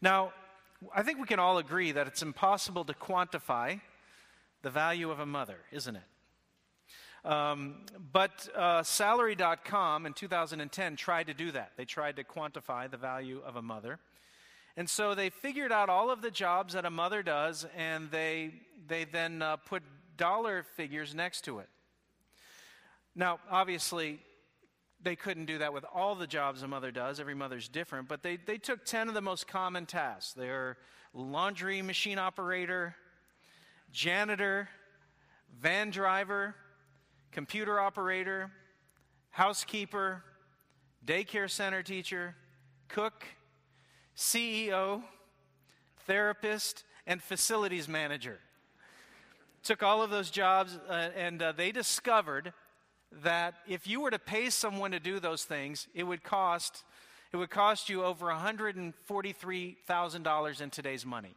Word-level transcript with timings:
Now, 0.00 0.32
I 0.94 1.02
think 1.02 1.18
we 1.18 1.26
can 1.26 1.40
all 1.40 1.58
agree 1.58 1.92
that 1.92 2.06
it's 2.06 2.22
impossible 2.22 2.84
to 2.84 2.94
quantify 2.94 3.80
the 4.62 4.70
value 4.70 5.10
of 5.10 5.18
a 5.18 5.26
mother, 5.26 5.58
isn't 5.72 5.96
it? 5.96 6.02
Um, 7.28 7.86
but 8.12 8.48
uh, 8.54 8.84
salary.com 8.84 10.06
in 10.06 10.12
2010 10.12 10.96
tried 10.96 11.26
to 11.26 11.34
do 11.34 11.50
that. 11.50 11.72
They 11.76 11.84
tried 11.84 12.16
to 12.16 12.24
quantify 12.24 12.88
the 12.90 12.96
value 12.96 13.42
of 13.44 13.56
a 13.56 13.62
mother. 13.62 13.98
And 14.76 14.88
so 14.88 15.16
they 15.16 15.30
figured 15.30 15.72
out 15.72 15.88
all 15.88 16.10
of 16.10 16.22
the 16.22 16.30
jobs 16.30 16.74
that 16.74 16.84
a 16.84 16.90
mother 16.90 17.24
does, 17.24 17.66
and 17.76 18.10
they, 18.12 18.52
they 18.86 19.04
then 19.04 19.42
uh, 19.42 19.56
put 19.56 19.82
dollar 20.16 20.62
figures 20.76 21.12
next 21.14 21.42
to 21.46 21.58
it. 21.58 21.68
Now, 23.16 23.40
obviously, 23.50 24.20
they 25.02 25.16
couldn't 25.16 25.46
do 25.46 25.58
that 25.58 25.72
with 25.72 25.84
all 25.94 26.14
the 26.14 26.26
jobs 26.26 26.62
a 26.62 26.68
mother 26.68 26.90
does. 26.90 27.20
Every 27.20 27.34
mother's 27.34 27.68
different. 27.68 28.08
But 28.08 28.22
they, 28.22 28.36
they 28.36 28.58
took 28.58 28.84
10 28.84 29.08
of 29.08 29.14
the 29.14 29.20
most 29.20 29.46
common 29.46 29.86
tasks. 29.86 30.32
They're 30.32 30.76
laundry 31.14 31.82
machine 31.82 32.18
operator, 32.18 32.96
janitor, 33.92 34.68
van 35.60 35.90
driver, 35.90 36.54
computer 37.32 37.78
operator, 37.78 38.50
housekeeper, 39.30 40.24
daycare 41.06 41.50
center 41.50 41.82
teacher, 41.82 42.34
cook, 42.88 43.24
CEO, 44.16 45.02
therapist, 46.06 46.84
and 47.06 47.22
facilities 47.22 47.88
manager. 47.88 48.38
Took 49.62 49.82
all 49.82 50.02
of 50.02 50.10
those 50.10 50.30
jobs, 50.30 50.78
uh, 50.88 51.10
and 51.16 51.40
uh, 51.40 51.52
they 51.52 51.72
discovered 51.72 52.52
that 53.22 53.54
if 53.66 53.86
you 53.86 54.00
were 54.00 54.10
to 54.10 54.18
pay 54.18 54.50
someone 54.50 54.90
to 54.90 55.00
do 55.00 55.20
those 55.20 55.44
things, 55.44 55.86
it 55.94 56.04
would 56.04 56.22
cost 56.22 56.84
it 57.30 57.36
would 57.36 57.50
cost 57.50 57.90
you 57.90 58.04
over 58.04 58.26
$143,000 58.26 60.60
in 60.60 60.70
today's 60.70 61.04
money. 61.04 61.34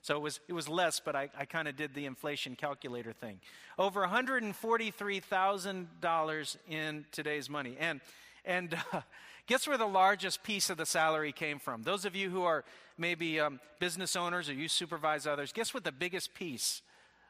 So 0.00 0.16
it 0.16 0.20
was, 0.20 0.38
it 0.48 0.54
was 0.54 0.68
less, 0.68 1.00
but 1.00 1.14
I, 1.14 1.28
I 1.38 1.44
kind 1.44 1.68
of 1.68 1.76
did 1.76 1.94
the 1.94 2.06
inflation 2.06 2.56
calculator 2.56 3.12
thing. 3.12 3.38
Over 3.78 4.04
$143,000 4.06 6.56
in 6.68 7.04
today's 7.12 7.48
money. 7.50 7.76
And, 7.78 8.00
and 8.44 8.76
uh, 8.92 9.02
guess 9.46 9.68
where 9.68 9.78
the 9.78 9.86
largest 9.86 10.42
piece 10.42 10.70
of 10.70 10.78
the 10.78 10.86
salary 10.86 11.32
came 11.32 11.58
from? 11.58 11.82
Those 11.82 12.06
of 12.06 12.16
you 12.16 12.30
who 12.30 12.44
are 12.44 12.64
maybe 12.96 13.38
um, 13.38 13.60
business 13.78 14.16
owners 14.16 14.48
or 14.48 14.54
you 14.54 14.66
supervise 14.66 15.26
others, 15.26 15.52
guess 15.52 15.74
what 15.74 15.84
the 15.84 15.92
biggest 15.92 16.32
piece 16.34 16.82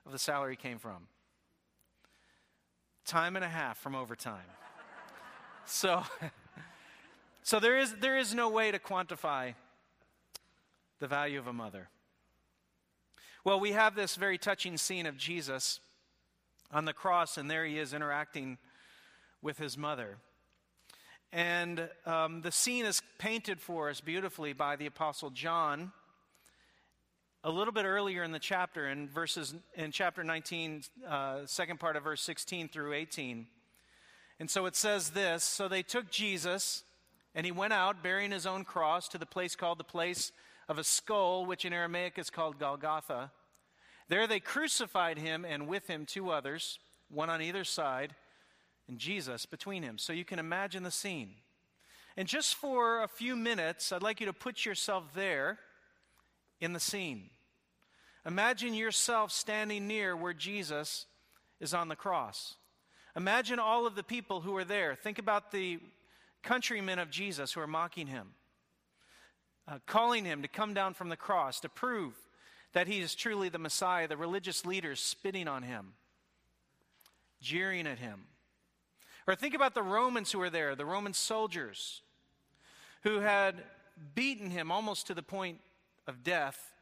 of 0.06 0.12
the 0.12 0.18
salary 0.18 0.56
came 0.56 0.78
from? 0.78 1.08
Time 3.04 3.36
and 3.36 3.44
a 3.44 3.48
half 3.48 3.78
from 3.78 3.94
overtime. 3.94 4.38
so, 5.64 6.02
so 7.42 7.60
there, 7.60 7.78
is, 7.78 7.94
there 8.00 8.18
is 8.18 8.34
no 8.34 8.48
way 8.48 8.70
to 8.70 8.78
quantify 8.78 9.54
the 10.98 11.06
value 11.06 11.38
of 11.38 11.46
a 11.46 11.52
mother. 11.52 11.88
Well, 13.44 13.58
we 13.58 13.72
have 13.72 13.96
this 13.96 14.14
very 14.14 14.38
touching 14.38 14.76
scene 14.76 15.06
of 15.06 15.16
Jesus 15.16 15.80
on 16.70 16.84
the 16.84 16.92
cross, 16.92 17.36
and 17.36 17.50
there 17.50 17.64
he 17.64 17.78
is 17.78 17.92
interacting 17.92 18.58
with 19.42 19.58
his 19.58 19.76
mother. 19.76 20.18
And 21.32 21.88
um, 22.06 22.42
the 22.42 22.52
scene 22.52 22.84
is 22.84 23.02
painted 23.18 23.60
for 23.60 23.88
us 23.88 24.00
beautifully 24.00 24.52
by 24.52 24.76
the 24.76 24.86
Apostle 24.86 25.30
John 25.30 25.92
a 27.44 27.50
little 27.50 27.72
bit 27.72 27.84
earlier 27.84 28.22
in 28.22 28.30
the 28.30 28.38
chapter, 28.38 28.88
in 28.88 29.08
verses 29.08 29.54
in 29.74 29.90
chapter 29.90 30.22
19, 30.22 30.82
uh, 31.08 31.40
second 31.46 31.80
part 31.80 31.96
of 31.96 32.04
verse 32.04 32.22
16 32.22 32.68
through 32.68 32.92
18. 32.92 33.46
And 34.38 34.48
so 34.48 34.66
it 34.66 34.76
says 34.76 35.10
this 35.10 35.42
So 35.42 35.66
they 35.66 35.82
took 35.82 36.10
Jesus, 36.10 36.84
and 37.34 37.44
he 37.44 37.52
went 37.52 37.72
out 37.72 38.02
bearing 38.02 38.30
his 38.30 38.46
own 38.46 38.64
cross 38.64 39.08
to 39.08 39.18
the 39.18 39.26
place 39.26 39.56
called 39.56 39.78
the 39.78 39.84
place 39.84 40.30
of 40.68 40.78
a 40.78 40.84
skull, 40.84 41.44
which 41.44 41.64
in 41.64 41.72
Aramaic 41.72 42.16
is 42.16 42.30
called 42.30 42.60
Golgotha. 42.60 43.32
There 44.08 44.26
they 44.26 44.40
crucified 44.40 45.18
him, 45.18 45.44
and 45.44 45.66
with 45.66 45.88
him 45.88 46.06
two 46.06 46.30
others, 46.30 46.78
one 47.08 47.30
on 47.30 47.42
either 47.42 47.64
side, 47.64 48.14
and 48.86 48.98
Jesus 48.98 49.46
between 49.46 49.82
him. 49.82 49.98
So 49.98 50.12
you 50.12 50.24
can 50.24 50.38
imagine 50.38 50.84
the 50.84 50.90
scene. 50.92 51.34
And 52.16 52.28
just 52.28 52.54
for 52.54 53.02
a 53.02 53.08
few 53.08 53.34
minutes, 53.34 53.90
I'd 53.90 54.02
like 54.02 54.20
you 54.20 54.26
to 54.26 54.32
put 54.32 54.64
yourself 54.64 55.12
there 55.14 55.58
in 56.62 56.72
the 56.72 56.80
scene. 56.80 57.28
Imagine 58.24 58.72
yourself 58.72 59.32
standing 59.32 59.88
near 59.88 60.16
where 60.16 60.32
Jesus 60.32 61.06
is 61.60 61.74
on 61.74 61.88
the 61.88 61.96
cross. 61.96 62.54
Imagine 63.16 63.58
all 63.58 63.84
of 63.84 63.96
the 63.96 64.04
people 64.04 64.40
who 64.40 64.56
are 64.56 64.64
there. 64.64 64.94
Think 64.94 65.18
about 65.18 65.50
the 65.50 65.80
countrymen 66.44 67.00
of 67.00 67.10
Jesus 67.10 67.52
who 67.52 67.60
are 67.60 67.66
mocking 67.66 68.06
him, 68.06 68.28
uh, 69.66 69.80
calling 69.86 70.24
him 70.24 70.42
to 70.42 70.48
come 70.48 70.72
down 70.72 70.94
from 70.94 71.08
the 71.08 71.16
cross 71.16 71.58
to 71.60 71.68
prove 71.68 72.14
that 72.74 72.86
he 72.86 73.00
is 73.00 73.16
truly 73.16 73.48
the 73.48 73.58
Messiah, 73.58 74.06
the 74.06 74.16
religious 74.16 74.64
leaders 74.64 75.00
spitting 75.00 75.48
on 75.48 75.64
him, 75.64 75.94
jeering 77.40 77.88
at 77.88 77.98
him. 77.98 78.26
Or 79.26 79.34
think 79.34 79.54
about 79.54 79.74
the 79.74 79.82
Romans 79.82 80.30
who 80.30 80.38
were 80.38 80.50
there, 80.50 80.76
the 80.76 80.86
Roman 80.86 81.12
soldiers 81.12 82.02
who 83.02 83.18
had 83.18 83.64
beaten 84.14 84.50
him 84.50 84.70
almost 84.70 85.08
to 85.08 85.14
the 85.14 85.22
point 85.22 85.58
of 86.06 86.22
death 86.22 86.72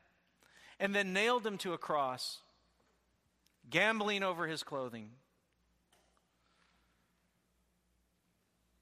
and 0.79 0.95
then 0.95 1.13
nailed 1.13 1.47
him 1.47 1.59
to 1.59 1.73
a 1.73 1.79
cross, 1.79 2.39
gambling 3.69 4.23
over 4.23 4.47
his 4.47 4.63
clothing. 4.63 5.11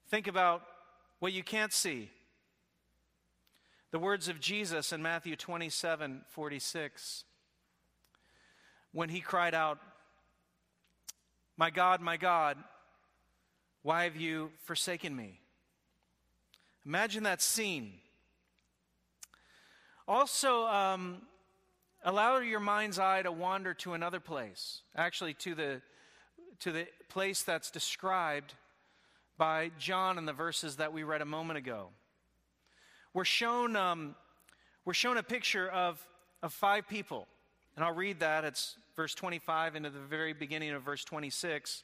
Think 0.09 0.27
about 0.27 0.63
what 1.19 1.33
you 1.33 1.43
can't 1.43 1.73
see. 1.73 2.09
The 3.91 3.99
words 3.99 4.27
of 4.27 4.39
Jesus 4.39 4.93
in 4.93 5.01
Matthew 5.01 5.35
27 5.35 6.21
46, 6.29 7.23
when 8.91 9.09
he 9.09 9.19
cried 9.19 9.53
out, 9.53 9.79
My 11.57 11.69
God, 11.69 11.99
my 12.01 12.17
God, 12.17 12.57
why 13.81 14.05
have 14.05 14.15
you 14.15 14.51
forsaken 14.63 15.15
me? 15.15 15.39
Imagine 16.85 17.23
that 17.23 17.41
scene. 17.41 17.93
Also, 20.09 20.65
um, 20.65 21.21
allow 22.03 22.39
your 22.39 22.59
mind's 22.59 22.97
eye 22.97 23.21
to 23.21 23.31
wander 23.31 23.75
to 23.75 23.93
another 23.93 24.19
place, 24.19 24.81
actually, 24.95 25.35
to 25.35 25.53
the, 25.53 25.83
to 26.61 26.71
the 26.71 26.87
place 27.09 27.43
that's 27.43 27.69
described 27.69 28.55
by 29.37 29.69
John 29.77 30.17
in 30.17 30.25
the 30.25 30.33
verses 30.33 30.77
that 30.77 30.91
we 30.91 31.03
read 31.03 31.21
a 31.21 31.25
moment 31.25 31.59
ago. 31.59 31.89
We're 33.13 33.23
shown, 33.23 33.75
um, 33.75 34.15
we're 34.83 34.95
shown 34.95 35.17
a 35.17 35.23
picture 35.23 35.69
of, 35.69 36.03
of 36.41 36.53
five 36.53 36.87
people. 36.87 37.27
And 37.75 37.85
I'll 37.85 37.93
read 37.93 38.19
that. 38.21 38.43
It's 38.43 38.77
verse 38.95 39.13
25 39.13 39.75
into 39.75 39.91
the 39.91 39.99
very 39.99 40.33
beginning 40.33 40.71
of 40.71 40.81
verse 40.81 41.03
26. 41.03 41.83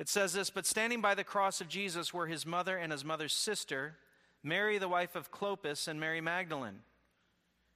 It 0.00 0.08
says 0.08 0.32
this 0.32 0.50
But 0.50 0.66
standing 0.66 1.00
by 1.00 1.14
the 1.14 1.22
cross 1.22 1.60
of 1.60 1.68
Jesus 1.68 2.12
were 2.12 2.26
his 2.26 2.44
mother 2.44 2.76
and 2.76 2.90
his 2.90 3.04
mother's 3.04 3.32
sister, 3.32 3.94
Mary, 4.42 4.76
the 4.78 4.88
wife 4.88 5.14
of 5.14 5.30
Clopas, 5.30 5.86
and 5.86 6.00
Mary 6.00 6.20
Magdalene. 6.20 6.80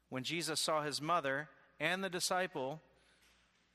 When 0.08 0.22
Jesus 0.22 0.60
saw 0.60 0.82
his 0.82 1.00
mother 1.00 1.48
and 1.80 2.02
the 2.02 2.10
disciple 2.10 2.80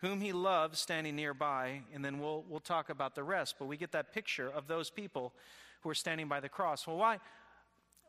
whom 0.01 0.21
he 0.21 0.33
loved 0.33 0.75
standing 0.75 1.15
nearby, 1.15 1.81
and 1.93 2.03
then 2.03 2.19
we'll, 2.19 2.43
we'll 2.49 2.59
talk 2.59 2.89
about 2.89 3.13
the 3.13 3.23
rest, 3.23 3.55
but 3.59 3.67
we 3.67 3.77
get 3.77 3.91
that 3.91 4.11
picture 4.13 4.49
of 4.49 4.67
those 4.67 4.89
people 4.89 5.33
who 5.81 5.89
are 5.89 5.95
standing 5.95 6.27
by 6.27 6.39
the 6.39 6.49
cross. 6.49 6.87
Well, 6.87 6.97
why, 6.97 7.19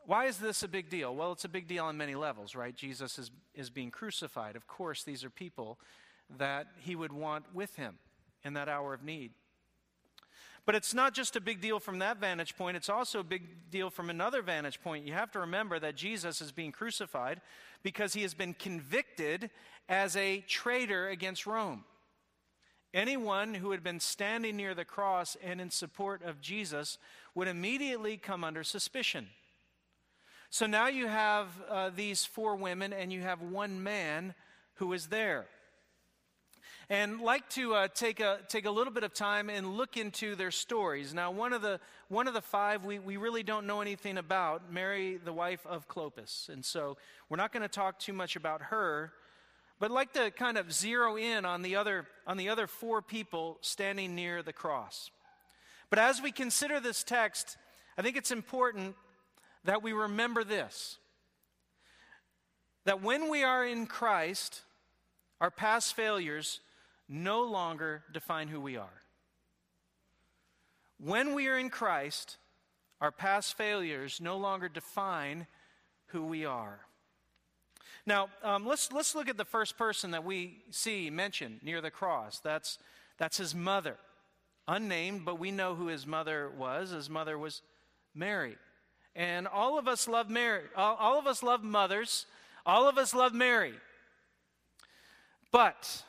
why 0.05 0.25
is 0.25 0.37
this 0.37 0.63
a 0.63 0.67
big 0.67 0.89
deal? 0.89 1.15
Well, 1.15 1.31
it's 1.31 1.45
a 1.45 1.49
big 1.49 1.67
deal 1.67 1.85
on 1.85 1.95
many 1.95 2.15
levels, 2.15 2.55
right? 2.55 2.75
Jesus 2.75 3.19
is, 3.19 3.31
is 3.53 3.69
being 3.69 3.91
crucified. 3.91 4.55
Of 4.55 4.67
course, 4.67 5.03
these 5.03 5.23
are 5.23 5.29
people 5.29 5.77
that 6.37 6.67
he 6.79 6.95
would 6.95 7.13
want 7.13 7.45
with 7.53 7.75
him 7.75 7.99
in 8.43 8.53
that 8.53 8.67
hour 8.67 8.93
of 8.93 9.03
need. 9.03 9.31
But 10.65 10.75
it's 10.75 10.93
not 10.93 11.13
just 11.13 11.35
a 11.35 11.41
big 11.41 11.59
deal 11.59 11.79
from 11.79 11.99
that 11.99 12.17
vantage 12.17 12.55
point, 12.55 12.77
it's 12.77 12.89
also 12.89 13.19
a 13.19 13.23
big 13.23 13.69
deal 13.69 13.89
from 13.89 14.09
another 14.09 14.41
vantage 14.41 14.81
point. 14.81 15.05
You 15.05 15.13
have 15.13 15.31
to 15.31 15.39
remember 15.39 15.77
that 15.79 15.95
Jesus 15.95 16.41
is 16.41 16.51
being 16.51 16.71
crucified 16.71 17.41
because 17.83 18.13
he 18.13 18.21
has 18.21 18.33
been 18.33 18.53
convicted 18.53 19.49
as 19.89 20.15
a 20.15 20.41
traitor 20.47 21.09
against 21.09 21.45
Rome. 21.45 21.83
Anyone 22.93 23.55
who 23.55 23.71
had 23.71 23.83
been 23.83 23.99
standing 23.99 24.55
near 24.55 24.75
the 24.75 24.85
cross 24.85 25.35
and 25.43 25.59
in 25.59 25.71
support 25.71 26.23
of 26.23 26.41
Jesus 26.41 26.97
would 27.35 27.47
immediately 27.47 28.17
come 28.17 28.43
under 28.43 28.63
suspicion. 28.63 29.27
So 30.49 30.67
now 30.67 30.87
you 30.87 31.07
have 31.07 31.47
uh, 31.67 31.89
these 31.89 32.25
four 32.25 32.55
women 32.55 32.93
and 32.93 33.11
you 33.11 33.21
have 33.21 33.41
one 33.41 33.81
man 33.81 34.35
who 34.75 34.93
is 34.93 35.07
there 35.07 35.47
and 36.93 37.21
like 37.21 37.49
to 37.49 37.73
uh, 37.73 37.87
take, 37.87 38.19
a, 38.19 38.37
take 38.47 38.67
a 38.67 38.69
little 38.69 38.93
bit 38.93 39.03
of 39.03 39.15
time 39.15 39.49
and 39.49 39.77
look 39.77 39.97
into 39.97 40.35
their 40.35 40.51
stories. 40.51 41.11
Now, 41.11 41.31
one 41.31 41.51
of 41.51 41.63
the, 41.63 41.79
one 42.07 42.27
of 42.27 42.35
the 42.35 42.41
five 42.41 42.85
we, 42.85 42.99
we 42.99 43.17
really 43.17 43.41
don't 43.41 43.65
know 43.65 43.81
anything 43.81 44.19
about, 44.19 44.71
Mary, 44.71 45.17
the 45.17 45.33
wife 45.33 45.65
of 45.65 45.87
Clopas. 45.87 46.49
And 46.49 46.63
so 46.63 46.97
we're 47.29 47.37
not 47.37 47.51
going 47.51 47.63
to 47.63 47.67
talk 47.67 47.97
too 47.97 48.13
much 48.13 48.35
about 48.35 48.61
her, 48.61 49.11
but 49.79 49.89
I'd 49.89 49.95
like 49.95 50.13
to 50.13 50.29
kind 50.29 50.55
of 50.55 50.71
zero 50.71 51.17
in 51.17 51.45
on 51.45 51.63
the, 51.63 51.77
other, 51.77 52.05
on 52.27 52.37
the 52.37 52.49
other 52.49 52.67
four 52.67 53.01
people 53.01 53.57
standing 53.61 54.13
near 54.13 54.43
the 54.43 54.53
cross. 54.53 55.09
But 55.89 55.97
as 55.97 56.21
we 56.21 56.31
consider 56.31 56.79
this 56.79 57.03
text, 57.03 57.57
I 57.97 58.03
think 58.03 58.17
it's 58.17 58.29
important 58.29 58.95
that 59.63 59.81
we 59.81 59.93
remember 59.93 60.43
this 60.43 60.99
that 62.85 63.01
when 63.01 63.29
we 63.29 63.43
are 63.43 63.65
in 63.65 63.87
Christ, 63.87 64.61
our 65.41 65.49
past 65.49 65.95
failures 65.95 66.59
no 67.07 67.43
longer 67.43 68.03
define 68.11 68.47
who 68.47 68.59
we 68.59 68.77
are. 68.77 69.01
When 70.99 71.33
we 71.33 71.47
are 71.47 71.57
in 71.57 71.69
Christ, 71.69 72.37
our 73.01 73.11
past 73.11 73.57
failures 73.57 74.19
no 74.21 74.37
longer 74.37 74.69
define 74.69 75.47
who 76.07 76.23
we 76.23 76.45
are. 76.45 76.79
Now, 78.05 78.29
um, 78.43 78.65
let's, 78.65 78.91
let's 78.91 79.15
look 79.15 79.29
at 79.29 79.37
the 79.37 79.45
first 79.45 79.77
person 79.77 80.11
that 80.11 80.23
we 80.23 80.63
see 80.71 81.09
mentioned 81.09 81.59
near 81.63 81.81
the 81.81 81.91
cross. 81.91 82.39
That's, 82.39 82.77
that's 83.17 83.37
his 83.37 83.55
mother. 83.55 83.97
Unnamed, 84.67 85.25
but 85.25 85.39
we 85.39 85.51
know 85.51 85.75
who 85.75 85.87
his 85.87 86.07
mother 86.07 86.49
was. 86.57 86.91
His 86.91 87.09
mother 87.09 87.37
was 87.37 87.61
Mary. 88.13 88.55
And 89.15 89.47
all 89.47 89.77
of 89.77 89.87
us 89.87 90.07
love 90.07 90.29
Mary. 90.29 90.63
All, 90.75 90.95
all 90.95 91.19
of 91.19 91.27
us 91.27 91.43
love 91.43 91.63
mothers. 91.63 92.25
All 92.65 92.87
of 92.87 92.97
us 92.97 93.13
love 93.13 93.33
Mary. 93.33 93.73
But 95.51 96.03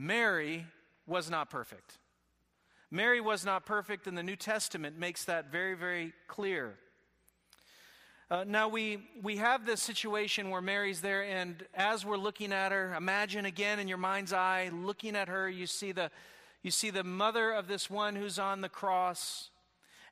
Mary 0.00 0.64
was 1.06 1.28
not 1.28 1.50
perfect. 1.50 1.98
Mary 2.90 3.20
was 3.20 3.44
not 3.44 3.66
perfect, 3.66 4.06
and 4.06 4.16
the 4.16 4.22
New 4.22 4.34
Testament 4.34 4.98
makes 4.98 5.26
that 5.26 5.52
very, 5.52 5.74
very 5.74 6.14
clear. 6.26 6.78
Uh, 8.30 8.42
now, 8.46 8.66
we, 8.66 9.10
we 9.22 9.36
have 9.36 9.66
this 9.66 9.82
situation 9.82 10.48
where 10.48 10.62
Mary's 10.62 11.02
there, 11.02 11.22
and 11.22 11.66
as 11.74 12.06
we're 12.06 12.16
looking 12.16 12.50
at 12.50 12.72
her, 12.72 12.94
imagine 12.94 13.44
again 13.44 13.78
in 13.78 13.88
your 13.88 13.98
mind's 13.98 14.32
eye, 14.32 14.70
looking 14.72 15.14
at 15.14 15.28
her, 15.28 15.50
you 15.50 15.66
see 15.66 15.92
the, 15.92 16.10
you 16.62 16.70
see 16.70 16.88
the 16.88 17.04
mother 17.04 17.50
of 17.50 17.68
this 17.68 17.90
one 17.90 18.16
who's 18.16 18.38
on 18.38 18.62
the 18.62 18.70
cross. 18.70 19.50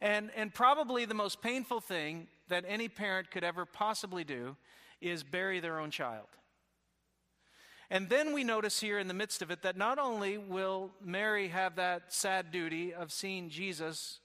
And, 0.02 0.30
and 0.36 0.52
probably 0.52 1.06
the 1.06 1.14
most 1.14 1.40
painful 1.40 1.80
thing 1.80 2.26
that 2.48 2.66
any 2.68 2.90
parent 2.90 3.30
could 3.30 3.42
ever 3.42 3.64
possibly 3.64 4.22
do 4.22 4.54
is 5.00 5.22
bury 5.22 5.60
their 5.60 5.80
own 5.80 5.90
child. 5.90 6.28
And 7.90 8.08
then 8.08 8.34
we 8.34 8.44
notice 8.44 8.80
here 8.80 8.98
in 8.98 9.08
the 9.08 9.14
midst 9.14 9.40
of 9.40 9.50
it 9.50 9.62
that 9.62 9.76
not 9.76 9.98
only 9.98 10.36
will 10.36 10.90
Mary 11.02 11.48
have 11.48 11.76
that 11.76 12.12
sad 12.12 12.50
duty 12.50 12.92
of 12.92 13.10
seeing 13.10 13.48
Jesus 13.48 14.20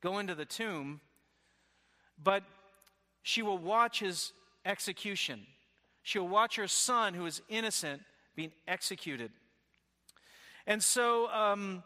go 0.00 0.18
into 0.18 0.34
the 0.34 0.44
tomb, 0.44 1.00
but 2.22 2.44
she 3.22 3.42
will 3.42 3.58
watch 3.58 4.00
his 4.00 4.32
execution. 4.64 5.46
She'll 6.02 6.28
watch 6.28 6.56
her 6.56 6.68
son, 6.68 7.14
who 7.14 7.26
is 7.26 7.42
innocent, 7.48 8.02
being 8.36 8.52
executed. 8.68 9.32
And 10.66 10.82
so, 10.82 11.28
um, 11.30 11.82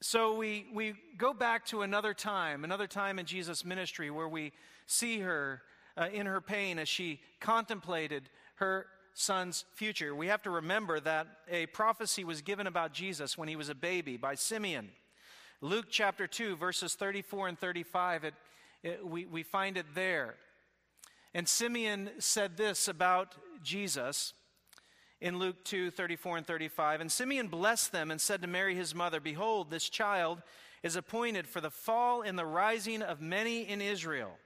so 0.00 0.34
we, 0.34 0.66
we 0.72 0.94
go 1.16 1.32
back 1.32 1.64
to 1.66 1.82
another 1.82 2.12
time, 2.12 2.64
another 2.64 2.86
time 2.86 3.18
in 3.18 3.26
Jesus' 3.26 3.64
ministry 3.64 4.10
where 4.10 4.28
we 4.28 4.52
see 4.86 5.20
her 5.20 5.62
uh, 5.96 6.08
in 6.12 6.26
her 6.26 6.40
pain 6.40 6.78
as 6.78 6.88
she 6.88 7.20
contemplated 7.40 8.28
her 8.56 8.86
son's 9.18 9.64
future. 9.74 10.14
We 10.14 10.28
have 10.28 10.42
to 10.42 10.50
remember 10.50 11.00
that 11.00 11.26
a 11.50 11.66
prophecy 11.66 12.22
was 12.22 12.42
given 12.42 12.66
about 12.66 12.92
Jesus 12.92 13.36
when 13.36 13.48
he 13.48 13.56
was 13.56 13.68
a 13.68 13.74
baby 13.74 14.16
by 14.16 14.34
Simeon. 14.34 14.90
Luke 15.60 15.86
chapter 15.90 16.26
2, 16.26 16.56
verses 16.56 16.94
34 16.94 17.48
and 17.48 17.58
35, 17.58 18.24
it 18.24 18.34
it, 18.86 19.06
we, 19.06 19.26
we 19.26 19.42
find 19.42 19.76
it 19.76 19.86
there. 19.94 20.36
And 21.34 21.48
Simeon 21.48 22.10
said 22.18 22.56
this 22.56 22.88
about 22.88 23.34
Jesus 23.62 24.32
in 25.20 25.38
Luke 25.38 25.64
2 25.64 25.90
34 25.90 26.38
and 26.38 26.46
35. 26.46 27.00
And 27.00 27.10
Simeon 27.10 27.48
blessed 27.48 27.92
them 27.92 28.10
and 28.10 28.20
said 28.20 28.42
to 28.42 28.48
Mary 28.48 28.74
his 28.74 28.94
mother, 28.94 29.20
Behold, 29.20 29.70
this 29.70 29.88
child 29.88 30.42
is 30.82 30.96
appointed 30.96 31.46
for 31.46 31.60
the 31.60 31.70
fall 31.70 32.22
and 32.22 32.38
the 32.38 32.46
rising 32.46 33.02
of 33.02 33.20
many 33.20 33.68
in 33.68 33.80
Israel, 33.80 34.38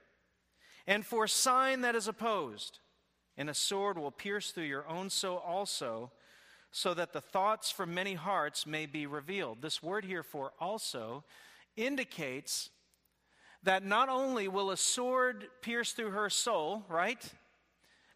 and 0.87 1.05
for 1.05 1.25
a 1.25 1.29
sign 1.29 1.81
that 1.81 1.95
is 1.95 2.07
opposed. 2.07 2.79
And 3.37 3.49
a 3.49 3.53
sword 3.53 3.97
will 3.97 4.11
pierce 4.11 4.51
through 4.51 4.65
your 4.65 4.87
own 4.87 5.09
soul 5.09 5.37
also, 5.37 6.11
so 6.71 6.93
that 6.93 7.13
the 7.13 7.21
thoughts 7.21 7.71
from 7.71 7.93
many 7.93 8.13
hearts 8.13 8.65
may 8.65 8.85
be 8.85 9.05
revealed. 9.05 9.61
This 9.61 9.83
word 9.83 10.05
here 10.05 10.23
for 10.23 10.53
also 10.59 11.23
indicates 11.75 12.69
that 13.63 13.85
not 13.85 14.09
only 14.09 14.47
will 14.47 14.71
a 14.71 14.77
sword 14.77 15.47
pierce 15.61 15.91
through 15.91 16.11
her 16.11 16.29
soul, 16.29 16.83
right? 16.89 17.23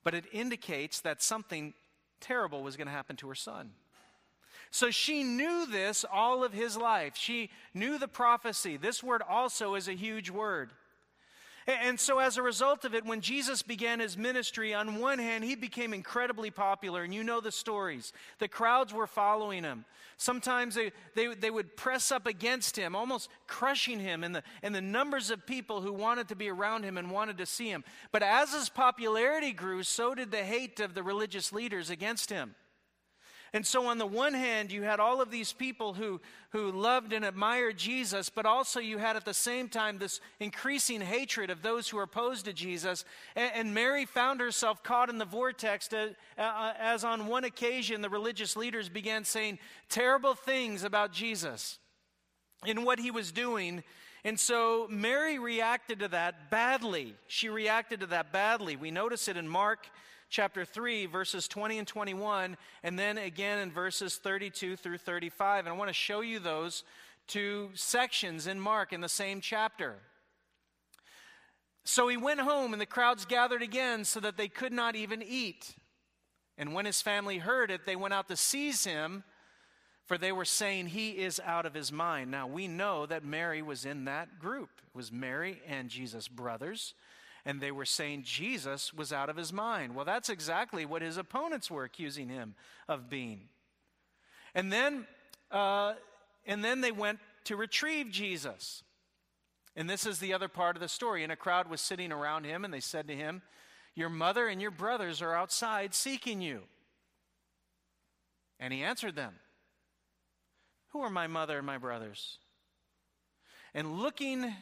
But 0.03 0.13
it 0.13 0.25
indicates 0.31 1.01
that 1.01 1.21
something 1.21 1.73
terrible 2.21 2.63
was 2.63 2.77
going 2.77 2.87
to 2.87 2.93
happen 2.93 3.15
to 3.17 3.27
her 3.27 3.35
son. 3.35 3.71
So 4.71 4.89
she 4.91 5.23
knew 5.23 5.65
this 5.65 6.05
all 6.11 6.43
of 6.43 6.51
his 6.51 6.75
life. 6.75 7.15
She 7.15 7.49
knew 7.73 7.97
the 7.97 8.07
prophecy. 8.07 8.77
This 8.77 9.03
word 9.03 9.21
also 9.27 9.75
is 9.75 9.87
a 9.87 9.93
huge 9.93 10.29
word. 10.29 10.71
And 11.67 11.99
so, 11.99 12.19
as 12.19 12.37
a 12.37 12.43
result 12.43 12.85
of 12.85 12.93
it, 12.93 13.05
when 13.05 13.21
Jesus 13.21 13.63
began 13.63 13.99
his 13.99 14.15
ministry, 14.15 14.75
on 14.75 14.99
one 14.99 15.17
hand, 15.17 15.43
he 15.43 15.55
became 15.55 15.95
incredibly 15.95 16.51
popular, 16.51 17.03
and 17.03 17.11
you 17.11 17.23
know 17.23 17.41
the 17.41 17.51
stories. 17.51 18.13
The 18.37 18.47
crowds 18.47 18.93
were 18.93 19.07
following 19.07 19.63
him. 19.63 19.85
Sometimes 20.17 20.75
they, 20.75 20.91
they, 21.15 21.33
they 21.33 21.49
would 21.49 21.75
press 21.75 22.11
up 22.11 22.27
against 22.27 22.77
him, 22.77 22.95
almost 22.95 23.29
crushing 23.47 23.99
him, 23.99 24.23
and 24.23 24.35
the, 24.35 24.43
and 24.61 24.75
the 24.75 24.81
numbers 24.81 25.31
of 25.31 25.47
people 25.47 25.81
who 25.81 25.91
wanted 25.91 26.27
to 26.27 26.35
be 26.35 26.49
around 26.49 26.83
him 26.83 26.99
and 26.99 27.09
wanted 27.09 27.39
to 27.39 27.47
see 27.47 27.69
him. 27.69 27.83
But 28.11 28.21
as 28.21 28.53
his 28.53 28.69
popularity 28.69 29.51
grew, 29.51 29.81
so 29.81 30.13
did 30.13 30.29
the 30.29 30.43
hate 30.43 30.79
of 30.79 30.93
the 30.93 31.03
religious 31.03 31.51
leaders 31.51 31.89
against 31.89 32.29
him. 32.29 32.53
And 33.55 33.65
so, 33.65 33.87
on 33.87 33.99
the 33.99 34.05
one 34.05 34.33
hand, 34.33 34.69
you 34.69 34.81
had 34.81 34.99
all 34.99 35.21
of 35.21 35.31
these 35.31 35.53
people 35.53 35.93
who, 35.93 36.19
who 36.49 36.73
loved 36.73 37.13
and 37.13 37.23
admired 37.23 37.77
Jesus, 37.77 38.29
but 38.29 38.45
also 38.45 38.81
you 38.81 38.97
had 38.97 39.15
at 39.15 39.23
the 39.23 39.33
same 39.33 39.69
time 39.69 39.97
this 39.97 40.19
increasing 40.41 40.99
hatred 40.99 41.49
of 41.49 41.61
those 41.61 41.87
who 41.87 41.95
were 41.95 42.03
opposed 42.03 42.43
to 42.45 42.53
Jesus. 42.53 43.05
And, 43.33 43.51
and 43.55 43.73
Mary 43.73 44.03
found 44.03 44.41
herself 44.41 44.83
caught 44.83 45.09
in 45.09 45.19
the 45.19 45.23
vortex 45.23 45.87
to, 45.87 46.17
uh, 46.37 46.73
as 46.77 47.05
on 47.05 47.27
one 47.27 47.45
occasion 47.45 48.01
the 48.01 48.09
religious 48.09 48.57
leaders 48.57 48.89
began 48.89 49.23
saying 49.23 49.57
terrible 49.87 50.33
things 50.33 50.83
about 50.83 51.13
Jesus 51.13 51.79
and 52.67 52.83
what 52.83 52.99
he 52.99 53.09
was 53.09 53.31
doing. 53.31 53.85
And 54.25 54.37
so 54.37 54.85
Mary 54.89 55.39
reacted 55.39 55.99
to 55.99 56.09
that 56.09 56.51
badly. 56.51 57.15
She 57.27 57.47
reacted 57.47 58.01
to 58.01 58.07
that 58.07 58.33
badly. 58.33 58.75
We 58.75 58.91
notice 58.91 59.29
it 59.29 59.37
in 59.37 59.47
Mark 59.47 59.87
chapter 60.29 60.65
3, 60.65 61.05
verses 61.05 61.47
20 61.47 61.79
and 61.79 61.87
21, 61.87 62.57
and 62.83 62.99
then 62.99 63.17
again 63.17 63.59
in 63.59 63.71
verses 63.71 64.15
32 64.17 64.75
through 64.75 64.97
35. 64.97 65.65
And 65.65 65.73
I 65.73 65.77
want 65.77 65.89
to 65.89 65.93
show 65.93 66.21
you 66.21 66.39
those 66.39 66.83
two 67.27 67.69
sections 67.73 68.47
in 68.47 68.59
Mark 68.59 68.93
in 68.93 69.01
the 69.01 69.09
same 69.09 69.41
chapter. 69.41 69.95
So 71.83 72.07
he 72.07 72.17
went 72.17 72.39
home, 72.39 72.73
and 72.73 72.81
the 72.81 72.87
crowds 72.87 73.25
gathered 73.25 73.61
again 73.61 74.05
so 74.05 74.19
that 74.19 74.37
they 74.37 74.47
could 74.47 74.73
not 74.73 74.95
even 74.95 75.21
eat. 75.21 75.75
And 76.57 76.73
when 76.73 76.85
his 76.85 77.01
family 77.01 77.37
heard 77.37 77.69
it, 77.69 77.85
they 77.85 77.95
went 77.95 78.13
out 78.13 78.27
to 78.29 78.35
seize 78.35 78.85
him, 78.85 79.23
for 80.05 80.17
they 80.17 80.31
were 80.31 80.45
saying, 80.45 80.87
He 80.87 81.11
is 81.11 81.39
out 81.43 81.65
of 81.65 81.73
his 81.73 81.91
mind. 81.91 82.31
Now 82.31 82.47
we 82.47 82.67
know 82.67 83.05
that 83.05 83.23
Mary 83.23 83.61
was 83.61 83.85
in 83.85 84.05
that 84.05 84.39
group. 84.39 84.69
It 84.77 84.97
was 84.97 85.11
Mary 85.11 85.61
and 85.67 85.89
Jesus' 85.89 86.27
brothers 86.27 86.95
and 87.45 87.61
they 87.61 87.71
were 87.71 87.85
saying 87.85 88.23
Jesus 88.23 88.93
was 88.93 89.13
out 89.13 89.29
of 89.29 89.37
his 89.37 89.53
mind. 89.53 89.93
Well, 89.93 90.05
that's 90.05 90.29
exactly 90.29 90.85
what 90.85 91.03
his 91.03 91.17
opponents 91.17 91.69
were 91.69 91.83
accusing 91.83 92.27
him 92.27 92.55
of 92.87 93.09
being. 93.09 93.49
And 94.55 94.73
then, 94.73 95.05
uh, 95.51 95.93
and 96.45 96.63
then 96.63 96.81
they 96.81 96.91
went 96.91 97.19
to 97.45 97.55
retrieve 97.55 98.09
Jesus. 98.09 98.81
And 99.75 99.89
this 99.89 100.07
is 100.07 100.19
the 100.19 100.33
other 100.33 100.47
part 100.47 100.75
of 100.75 100.81
the 100.81 100.87
story. 100.87 101.21
And 101.21 101.31
a 101.31 101.35
crowd 101.35 101.69
was 101.69 101.81
sitting 101.81 102.11
around 102.11 102.45
him, 102.45 102.65
and 102.65 102.73
they 102.73 102.79
said 102.79 103.07
to 103.07 103.15
him, 103.15 103.43
Your 103.93 104.09
mother 104.09 104.47
and 104.47 104.61
your 104.61 104.71
brothers 104.71 105.21
are 105.21 105.35
outside 105.35 105.93
seeking 105.93 106.41
you. 106.41 106.61
And 108.59 108.73
he 108.73 108.81
answered 108.81 109.15
them, 109.15 109.35
Who 110.93 111.01
are 111.01 111.09
my 111.09 111.27
mother 111.27 111.57
and 111.57 111.67
my 111.67 111.77
brothers? 111.77 112.39
And 113.73 113.99
looking 113.99 114.53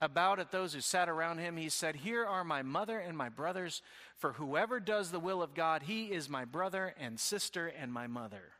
about 0.00 0.38
at 0.38 0.50
those 0.50 0.72
who 0.72 0.80
sat 0.80 1.08
around 1.08 1.38
him, 1.38 1.56
he 1.56 1.68
said, 1.68 1.96
Here 1.96 2.24
are 2.24 2.44
my 2.44 2.62
mother 2.62 2.98
and 2.98 3.16
my 3.16 3.28
brothers, 3.28 3.82
for 4.16 4.32
whoever 4.32 4.80
does 4.80 5.10
the 5.10 5.20
will 5.20 5.42
of 5.42 5.54
God, 5.54 5.82
he 5.82 6.06
is 6.06 6.28
my 6.28 6.44
brother 6.44 6.94
and 6.98 7.20
sister 7.20 7.66
and 7.66 7.92
my 7.92 8.06
mother. 8.06 8.52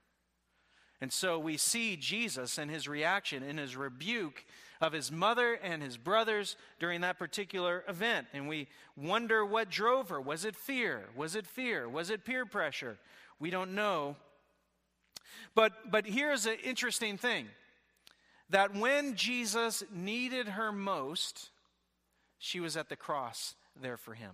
And 1.01 1.13
so 1.13 1.39
we 1.39 1.57
see 1.57 1.97
Jesus 1.97 2.59
and 2.59 2.71
his 2.71 2.87
reaction 2.87 3.43
in 3.43 3.57
his 3.57 3.75
rebuke 3.75 4.45
of 4.83 4.93
his 4.93 5.11
mother 5.11 5.55
and 5.55 5.83
his 5.83 5.97
brothers 5.97 6.57
during 6.79 7.01
that 7.01 7.19
particular 7.19 7.85
event. 7.89 8.27
And 8.35 8.49
we 8.49 8.69
wonder 8.97 9.45
what 9.45 9.71
drove 9.71 10.11
her. 10.11 10.21
Was 10.21 10.45
it 10.45 10.57
fear? 10.57 11.05
Was 11.17 11.35
it 11.37 11.47
fear? 11.47 11.89
Was 11.89 12.11
it 12.11 12.25
peer 12.27 12.45
pressure? 12.45 12.99
We 13.39 13.49
don't 13.49 13.75
know. 13.75 14.17
But, 15.55 15.91
but 15.91 16.07
here's 16.07 16.45
an 16.45 16.57
interesting 16.63 17.17
thing 17.17 17.47
that 18.51 18.75
when 18.75 19.15
Jesus 19.15 19.83
needed 19.93 20.49
her 20.49 20.73
most, 20.73 21.51
she 22.39 22.61
was 22.61 22.77
at 22.77 22.89
the 22.89 22.97
cross 22.97 23.55
there 23.81 23.97
for 23.97 24.15
him. 24.15 24.33